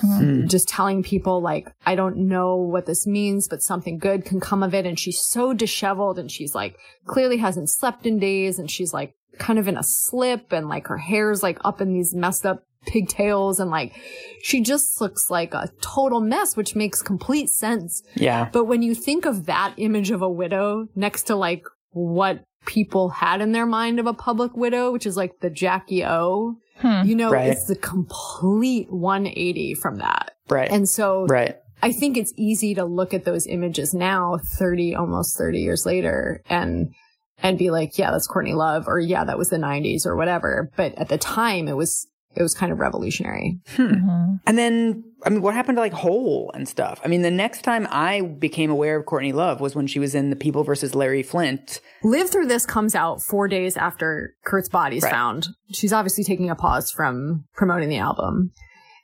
[0.03, 0.47] Mm.
[0.47, 4.61] just telling people like I don't know what this means, but something good can come
[4.61, 4.85] of it.
[4.85, 9.13] And she's so disheveled and she's like clearly hasn't slept in days and she's like
[9.39, 12.63] kind of in a slip and like her hair's like up in these messed up
[12.87, 13.93] pigtails and like
[14.41, 18.01] she just looks like a total mess, which makes complete sense.
[18.15, 18.49] Yeah.
[18.51, 23.09] But when you think of that image of a widow next to like what people
[23.09, 27.01] had in their mind of a public widow, which is like the Jackie O, Hmm.
[27.05, 27.47] you know, Right.
[27.47, 30.31] it's the complete 180 from that.
[30.49, 30.69] Right.
[30.69, 31.55] And so right.
[31.81, 36.41] I think it's easy to look at those images now, 30, almost 30 years later
[36.49, 36.93] and,
[37.41, 40.69] and be like, yeah, that's Courtney Love or yeah, that was the 90s or whatever.
[40.75, 42.05] But at the time it was,
[42.37, 43.59] it was kind of revolutionary.
[43.75, 44.39] Mhm.
[44.45, 47.01] And then, I mean, what happened to like Hole and stuff?
[47.03, 50.13] I mean, the next time I became aware of Courtney Love was when she was
[50.15, 51.81] in The People versus Larry Flynt.
[52.03, 55.11] Live Through This comes out four days after Kurt's body's Right.
[55.11, 55.47] found.
[55.71, 58.51] She's obviously taking a pause from promoting the album.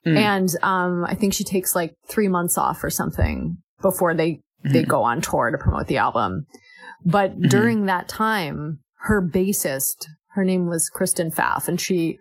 [0.05, 0.17] Mm.
[0.17, 4.83] And um, I think she takes like three months off or something before they, they
[4.83, 4.87] Mhm.
[4.87, 6.45] go on tour to promote the album.
[7.05, 7.47] But Mm-hmm.
[7.49, 10.05] during that time, her bassist,
[10.35, 12.17] her name was Kristen Pfaff, and she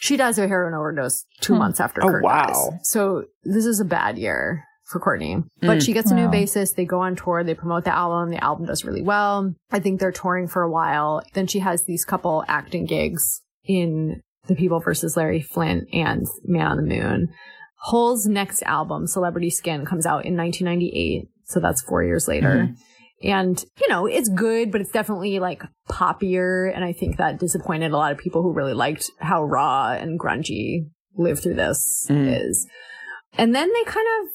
[0.00, 1.58] she dies of a heroin overdose two Hmm.
[1.58, 2.46] months after Oh, Kurt wow.
[2.46, 2.88] dies.
[2.90, 5.42] So this is a bad year for Courtney.
[5.60, 5.82] But Mm.
[5.84, 6.30] she gets a new Wow.
[6.32, 6.76] bassist.
[6.76, 7.42] They go on tour.
[7.44, 8.30] They promote the album.
[8.30, 9.52] The album does really well.
[9.72, 11.20] I think they're touring for a while.
[11.34, 16.66] Then she has these couple acting gigs in The People versus Larry Flynt and Man
[16.68, 17.28] on the Moon.
[17.82, 21.28] Hole's next album, Celebrity Skin, comes out in 1998.
[21.44, 22.70] So that's four years later.
[23.22, 26.72] And, you know, it's good, but it's definitely like poppier.
[26.74, 30.18] And I think that disappointed a lot of people who really liked how raw and
[30.20, 32.40] grungy Live Through This Mm.
[32.48, 32.66] is.
[33.36, 34.28] And then they kind of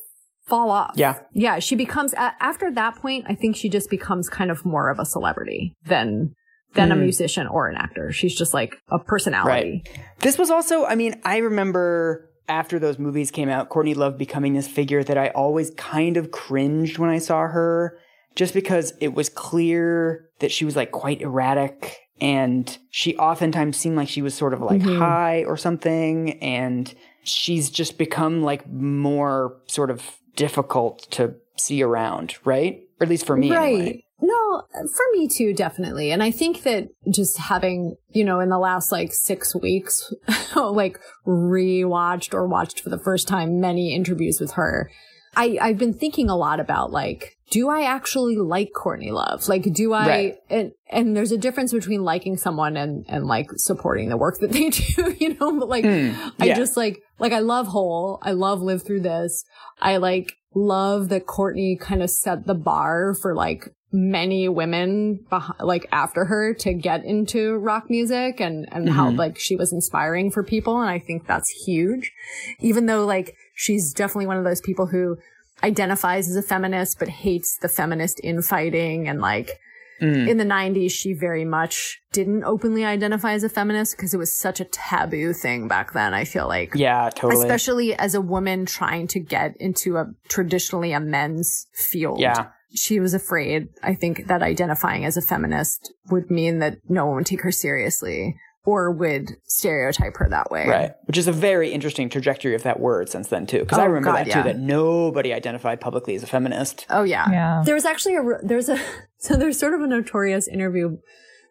[0.48, 0.92] fall off.
[0.96, 1.20] Yeah.
[1.34, 1.60] Yeah.
[1.60, 5.00] She becomes, a- after that point, I think she just becomes kind of more of
[5.00, 6.34] a celebrity than,
[6.74, 7.02] than a Mm.
[7.04, 8.12] musician or an actor.
[8.12, 9.84] She's just like a personality.
[10.20, 14.54] This was also, I mean, I remember after those movies came out, Courtney Love becoming
[14.54, 17.98] this figure that I always kind of cringed when I saw her,
[18.36, 23.96] just because it was clear that she was like quite erratic and she oftentimes seemed
[23.98, 24.98] like she was sort of like Mhm.
[25.00, 26.94] high or something and
[27.24, 32.82] she's just become like more sort of difficult to see around, right?
[33.00, 33.52] Or at least for me.
[33.52, 33.74] right.
[33.76, 34.00] anyway.
[34.26, 36.12] No, for me too, definitely.
[36.12, 40.14] And I think that just having, you know, in the last like six weeks,
[40.56, 40.98] like
[41.28, 44.90] rewatched or watched for the first time many interviews with her,
[45.36, 49.48] I, I've been thinking a lot about like, do I actually like Courtney Love?
[49.48, 50.36] Like, do I, Right.
[50.50, 54.52] and, and there's a difference between liking someone and, and like supporting the work that
[54.52, 58.20] they do, you know, but like, Mm, I just like, like I love Hole.
[58.22, 59.44] I love Live Through This.
[59.82, 65.60] I like love that Courtney kind of set the bar for like many women beh-
[65.64, 69.18] like after her to get into rock music and, and how Mhm.
[69.18, 70.80] like she was inspiring for people.
[70.82, 72.12] And I think that's huge.
[72.60, 75.18] Even though like she's definitely one of those people who
[75.64, 79.60] identifies as a feminist, but hates the feminist infighting and like,
[80.02, 80.28] Mm.
[80.28, 84.36] in the 90s, she very much didn't openly identify as a feminist because it was
[84.36, 86.14] such a taboo thing back then.
[86.16, 86.74] I feel like.
[86.76, 87.42] Yeah, totally.
[87.46, 92.20] Especially as a woman trying to get into a traditionally a men's field.
[92.20, 92.48] yeah.
[92.76, 97.18] She was afraid, I think, that identifying as a feminist would mean that no one
[97.18, 98.36] would take her seriously
[98.66, 100.68] or would stereotype her that way.
[100.68, 100.92] Right.
[101.06, 103.60] Which is a very interesting trajectory of that word since then, too.
[103.60, 104.42] Because I Oh, remember God, that, yeah.
[104.42, 106.86] too, that nobody identified publicly as a feminist.
[106.90, 107.30] Oh, yeah.
[107.30, 107.64] Yeah.
[107.66, 108.80] There was actually a, there's a,
[109.18, 110.98] so there's sort of a notorious interview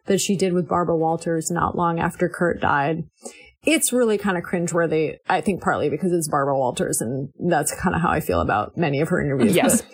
[0.05, 3.03] that she did with Barbara Walters not long after Kurt died.
[3.65, 7.95] It's really kind of cringeworthy, I think partly because it's Barbara Walters and that's kind
[7.95, 9.55] of how I feel about many of her interviews.
[9.55, 9.83] Yes.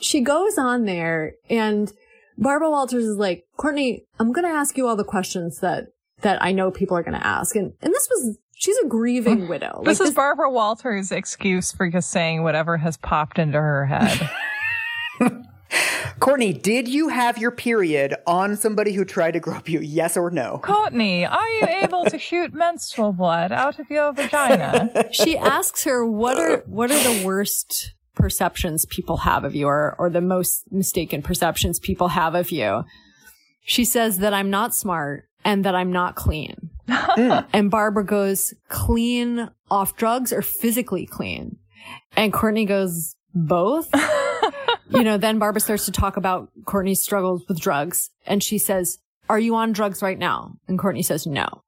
[0.00, 1.92] She goes on there and
[2.36, 5.86] Barbara Walters is like, Courtney, I'm going to ask you all the questions that,
[6.22, 7.54] that I know people are going to ask.
[7.56, 9.82] And, and this was, she's a grieving widow.
[9.84, 14.30] This Like, is Barbara Walters' excuse for just saying whatever has popped into her head.
[16.18, 19.80] Courtney, did you have your period on somebody who tried to grope you?
[19.80, 20.58] Yes or no?
[20.62, 25.08] Courtney, are you able to shoot menstrual blood out of your vagina?
[25.12, 29.94] she asks her what are what are the worst perceptions people have of you or,
[29.98, 32.82] or the most mistaken perceptions people have of you
[33.62, 36.70] she says that i'm not smart and that i'm not clean.
[37.52, 41.58] And barbara goes clean off drugs or physically clean.
[42.16, 43.90] And courtney goes both.
[44.90, 48.08] You know then barbara starts to talk about courtney's struggles with drugs.
[48.26, 48.98] And she says
[49.28, 50.54] are you on drugs right now?
[50.66, 51.62] And courtney says no.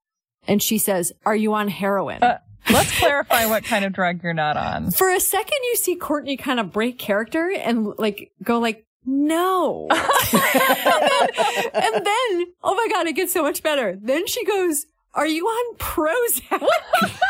[0.48, 2.22] And she says are you on heroin?
[2.22, 2.38] Uh,
[2.70, 4.90] let's clarify what kind of drug you're not on.
[4.90, 9.86] for a second you see Courtney kind of break character and like go like no
[9.90, 10.00] and,
[10.32, 11.28] then,
[11.74, 15.44] and then oh my god it gets so much better then she goes are you
[15.44, 16.62] on Prozac?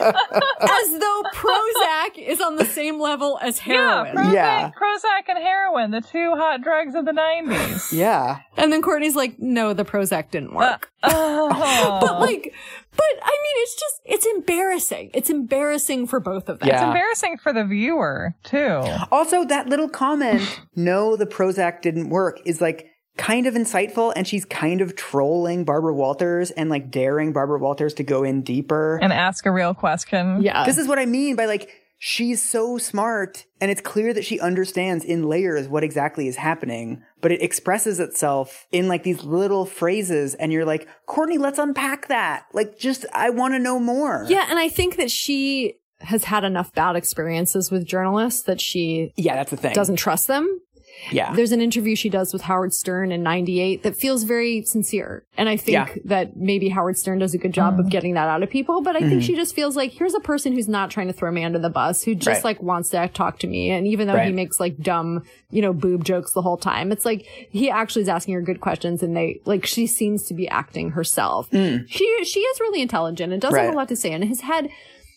[0.00, 4.06] as though Prozac is on the same level as heroin.
[4.06, 4.70] Yeah, Prozac, Yeah.
[4.70, 7.92] Prozac and heroin, the two hot drugs of the 90s.
[7.92, 8.40] Yeah.
[8.56, 10.92] And then Courtney's like, no, the Prozac didn't work.
[11.02, 11.98] Oh.
[12.00, 12.54] but like,
[12.96, 15.10] but I mean, it's just, it's embarrassing.
[15.14, 16.68] It's embarrassing for both of them.
[16.68, 16.74] Yeah.
[16.74, 18.82] it's embarrassing for the viewer, too.
[19.10, 22.86] Also, that little comment, no, the Prozac didn't work, is like
[23.16, 24.12] kind of insightful.
[24.16, 28.42] And she's kind of trolling Barbara Walters and like daring Barbara Walters to go in
[28.42, 28.98] deeper.
[29.02, 30.42] And ask a real question.
[30.42, 30.64] Yeah.
[30.64, 31.70] this is what I mean by like,
[32.02, 37.02] she's so smart and it's clear that she understands in layers what exactly is happening,
[37.20, 40.34] but it expresses itself in like these little phrases.
[40.34, 42.46] And you're like, Courtney, let's unpack that.
[42.54, 44.24] Like, just, I want to know more.
[44.28, 49.12] Yeah, and I think that she has had enough bad experiences with journalists that she
[49.16, 49.74] Yeah, that's the thing.
[49.74, 50.58] doesn't trust them.
[51.12, 51.34] Yeah.
[51.34, 55.24] There's an interview she does with Howard Stern in 98 that feels very sincere.
[55.36, 55.86] And I think Yeah.
[55.86, 56.08] Mm-hmm.
[56.08, 58.96] that maybe Howard Stern does a good job of getting that out of people, but
[58.96, 61.44] I think she just feels like here's a person who's not trying to throw me
[61.44, 62.44] under the bus, who just Right.
[62.44, 63.70] like wants to talk to me.
[63.70, 67.04] And even though he makes like dumb, you know, boob jokes the whole time, it's
[67.04, 70.48] like he actually is asking her good questions and they like she seems to be
[70.48, 71.48] acting herself.
[71.50, 73.72] She she is really intelligent and does have Mm.
[73.72, 74.68] A lot to say in his had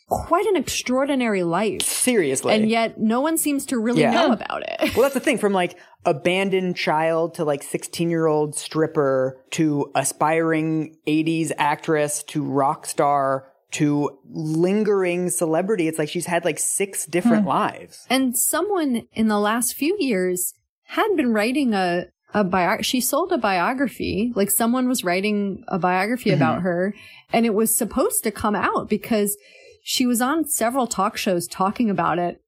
[0.10, 1.82] quite an extraordinary life.
[1.82, 2.54] Seriously.
[2.54, 4.12] And yet no one seems to really Yeah.
[4.12, 4.96] know about it.
[4.96, 5.38] Well, that's the thing.
[5.38, 12.44] From like abandoned child to like 16 year old stripper to aspiring 80s actress to
[12.44, 15.88] rock star to lingering celebrity.
[15.88, 17.50] It's like she's had like six different hmm.
[17.50, 18.06] lives.
[18.10, 20.54] And someone in the last few years
[20.84, 22.82] had been writing a a bio.
[22.82, 24.32] She sold a biography.
[24.36, 26.42] Like someone was writing a biography mm-hmm.
[26.42, 26.96] about her,
[27.32, 29.38] and it was supposed to come out because
[29.84, 32.40] she was on several talk shows talking about it.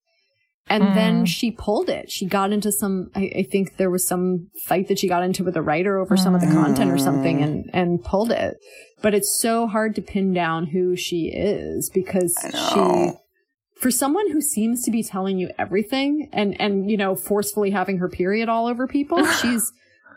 [0.68, 1.26] And then hmm.
[1.26, 2.10] she pulled it.
[2.10, 5.44] She got into some, I, I think there was some fight that she got into
[5.44, 7.44] with a writer over some of the content or something hmm.
[7.44, 8.58] and, and pulled it.
[9.00, 13.12] But it's so hard to pin down who she is because she,
[13.80, 18.00] for someone who seems to be telling you everything and and you know forcefully having
[18.00, 19.72] her period all over people she's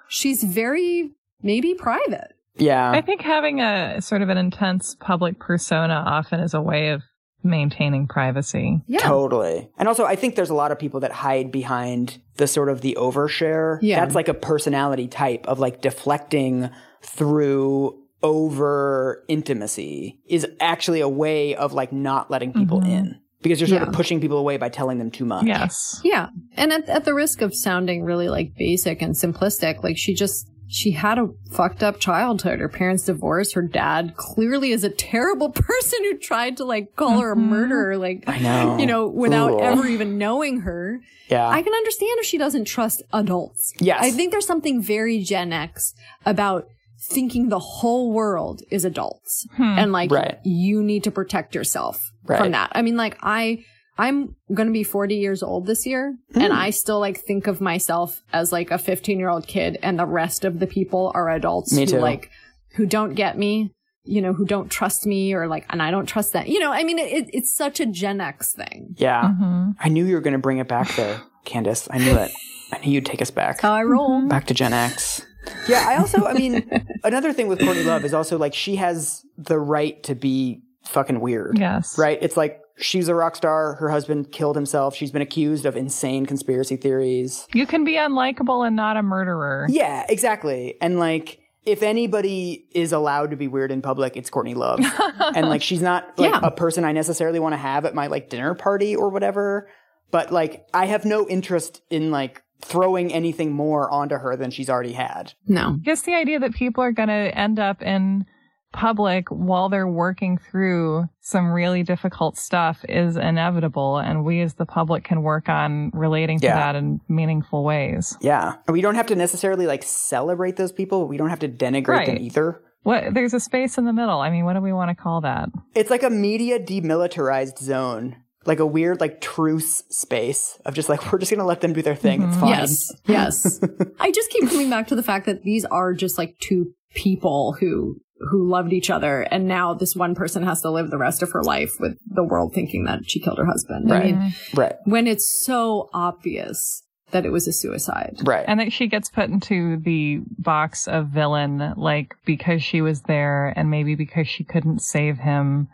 [0.08, 1.10] she's very
[1.42, 2.34] maybe private.
[2.56, 2.90] Yeah.
[2.90, 7.02] I think having a sort of an intense public persona often is a way of
[7.42, 8.82] maintaining privacy.
[8.86, 9.00] Yeah.
[9.00, 9.70] Totally.
[9.78, 12.80] And also I think there's a lot of people that hide behind the sort of
[12.80, 13.78] the overshare.
[13.80, 14.00] Yeah.
[14.00, 16.70] That's like a personality type of like deflecting
[17.02, 22.90] through over intimacy is actually a way of like not letting people mm-hmm.
[22.90, 23.20] in.
[23.40, 23.88] Because you're sort Yeah.
[23.88, 25.46] of pushing people away by telling them too much.
[25.46, 26.00] Yes.
[26.02, 26.30] Yeah.
[26.56, 30.50] And at, at the risk of sounding really like basic and simplistic, like she just,
[30.68, 32.60] she had a fucked up childhood.
[32.60, 33.54] Her parents divorced.
[33.54, 37.48] Her dad clearly is a terrible person who tried to like call her a mm-hmm.
[37.48, 38.78] murderer, like, I know.
[38.78, 39.60] you know, without Ooh.
[39.60, 41.00] ever even knowing her.
[41.28, 41.48] Yeah.
[41.48, 43.72] I can understand if she doesn't trust adults.
[43.80, 43.98] Yes.
[44.02, 45.94] I think there's something very Gen X
[46.26, 46.68] about
[47.00, 49.62] thinking the whole world is adults hmm.
[49.62, 50.38] and like Right.
[50.44, 52.38] you need to protect yourself Right.
[52.38, 52.70] from that.
[52.72, 53.64] I mean, like I,
[53.98, 56.40] I'm going to be 40 years old this year Hmm.
[56.42, 59.98] and I still like think of myself as like a 15 year old kid and
[59.98, 61.98] the rest of the people are adults Me who too.
[61.98, 62.30] like,
[62.76, 63.72] who don't get me,
[64.04, 66.46] you know, who don't trust me or like, and I don't trust them.
[66.46, 68.94] You know, I mean, it, it's such a Gen X thing.
[68.96, 69.32] yeah.
[69.32, 71.88] hmm I knew you were going to bring it back there, Candace.
[71.90, 72.30] I knew it.
[72.72, 73.60] I knew you'd take us back.
[73.62, 74.28] How I roll.
[74.28, 75.24] back to Gen X.
[75.66, 76.70] Yeah, I also, I mean,
[77.04, 81.20] another thing with Courtney Love is also like she has the right to be fucking
[81.20, 81.58] weird.
[81.58, 81.96] Yes.
[81.98, 82.18] Right?
[82.20, 83.74] It's like she's a rock star.
[83.74, 84.94] Her husband killed himself.
[84.94, 87.46] She's been accused of insane conspiracy theories.
[87.54, 89.66] You can be unlikable and not a murderer.
[89.68, 90.76] Yeah, exactly.
[90.80, 94.80] And like, if anybody is allowed to be weird in public, it's Courtney Love.
[95.34, 96.40] and like, she's not like Yeah.
[96.42, 99.68] a person I necessarily want to have at my like dinner party or whatever.
[100.10, 104.70] But like, I have no interest in like throwing anything more onto her than she's
[104.70, 105.34] already had.
[105.46, 105.74] No.
[105.74, 108.24] I guess the idea that people are going to end up in
[108.72, 113.98] public while they're working through some really difficult stuff is inevitable.
[113.98, 116.54] And we as the public can work on relating to Yeah.
[116.54, 118.16] that in meaningful ways.
[118.20, 118.56] Yeah.
[118.66, 121.08] And we don't have to necessarily like celebrate those people.
[121.08, 122.62] We don't have to denigrate them either.
[122.82, 124.20] What, there's a space in the middle.
[124.20, 125.48] I mean, what do we want to call that?
[125.74, 128.16] It's like a media demilitarized zone,
[128.46, 131.72] like a weird like truce space of just like, we're just going to let them
[131.72, 132.22] do their thing.
[132.22, 132.40] It's mm-hmm.
[132.40, 132.50] fine.
[132.50, 132.92] Yes.
[133.06, 133.60] Yes.
[134.00, 137.56] I just keep coming back to the fact that these are just like two people
[137.60, 138.00] who
[138.30, 141.30] who loved each other and now this one person has to live the rest of
[141.32, 143.90] her life with the world thinking that she killed her husband.
[143.92, 144.04] I Right.
[144.06, 144.60] mean, mm-hmm.
[144.60, 144.74] Right.
[144.84, 148.16] when it's so obvious that it was a suicide.
[148.22, 148.44] Right.
[148.46, 153.52] And that she gets put into the box of villain, like because she was there
[153.56, 155.68] and maybe because she couldn't save him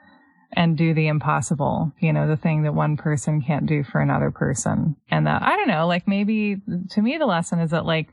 [0.53, 4.31] and do the impossible, you know, the thing that one person can't do for another
[4.31, 4.95] person.
[5.11, 6.59] And that, I don't know, like maybe
[6.91, 8.11] to me, the lesson is that like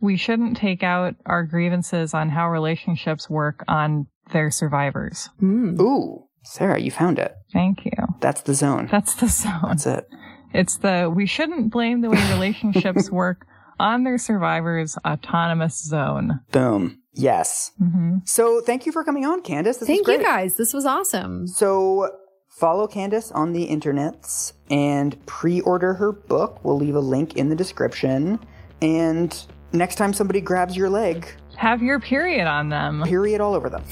[0.00, 5.28] we shouldn't take out our grievances on how relationships work on their survivors.
[5.42, 5.80] Mm.
[5.80, 7.34] Ooh, Sarah, you found it.
[7.52, 7.92] Thank you.
[8.20, 8.88] That's the zone.
[8.90, 9.60] That's the zone.
[9.64, 10.08] That's it.
[10.54, 13.46] It's the, we shouldn't blame the way relationships work
[13.78, 16.40] on their survivors' autonomous zone.
[16.52, 17.00] Boom.
[17.14, 17.72] Yes.
[17.78, 19.78] hmm So thank you for coming on, Candace.
[19.78, 20.56] This Thank was you guys.
[20.56, 21.46] This was awesome.
[21.48, 22.10] So
[22.48, 26.64] follow Candace on the internets and pre-order her book.
[26.64, 28.38] We'll leave a link in the description.
[28.80, 29.36] And
[29.72, 31.26] next time somebody grabs your leg,
[31.56, 33.02] Have your period on them.
[33.04, 33.82] period all over them.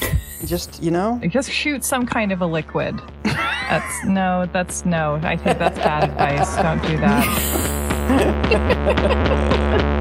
[0.45, 2.99] Just, you know, Just shoot some kind of a liquid.
[3.23, 5.19] That's no, that's no.
[5.23, 6.55] I think that's bad advice.
[6.57, 7.27] Don't do that.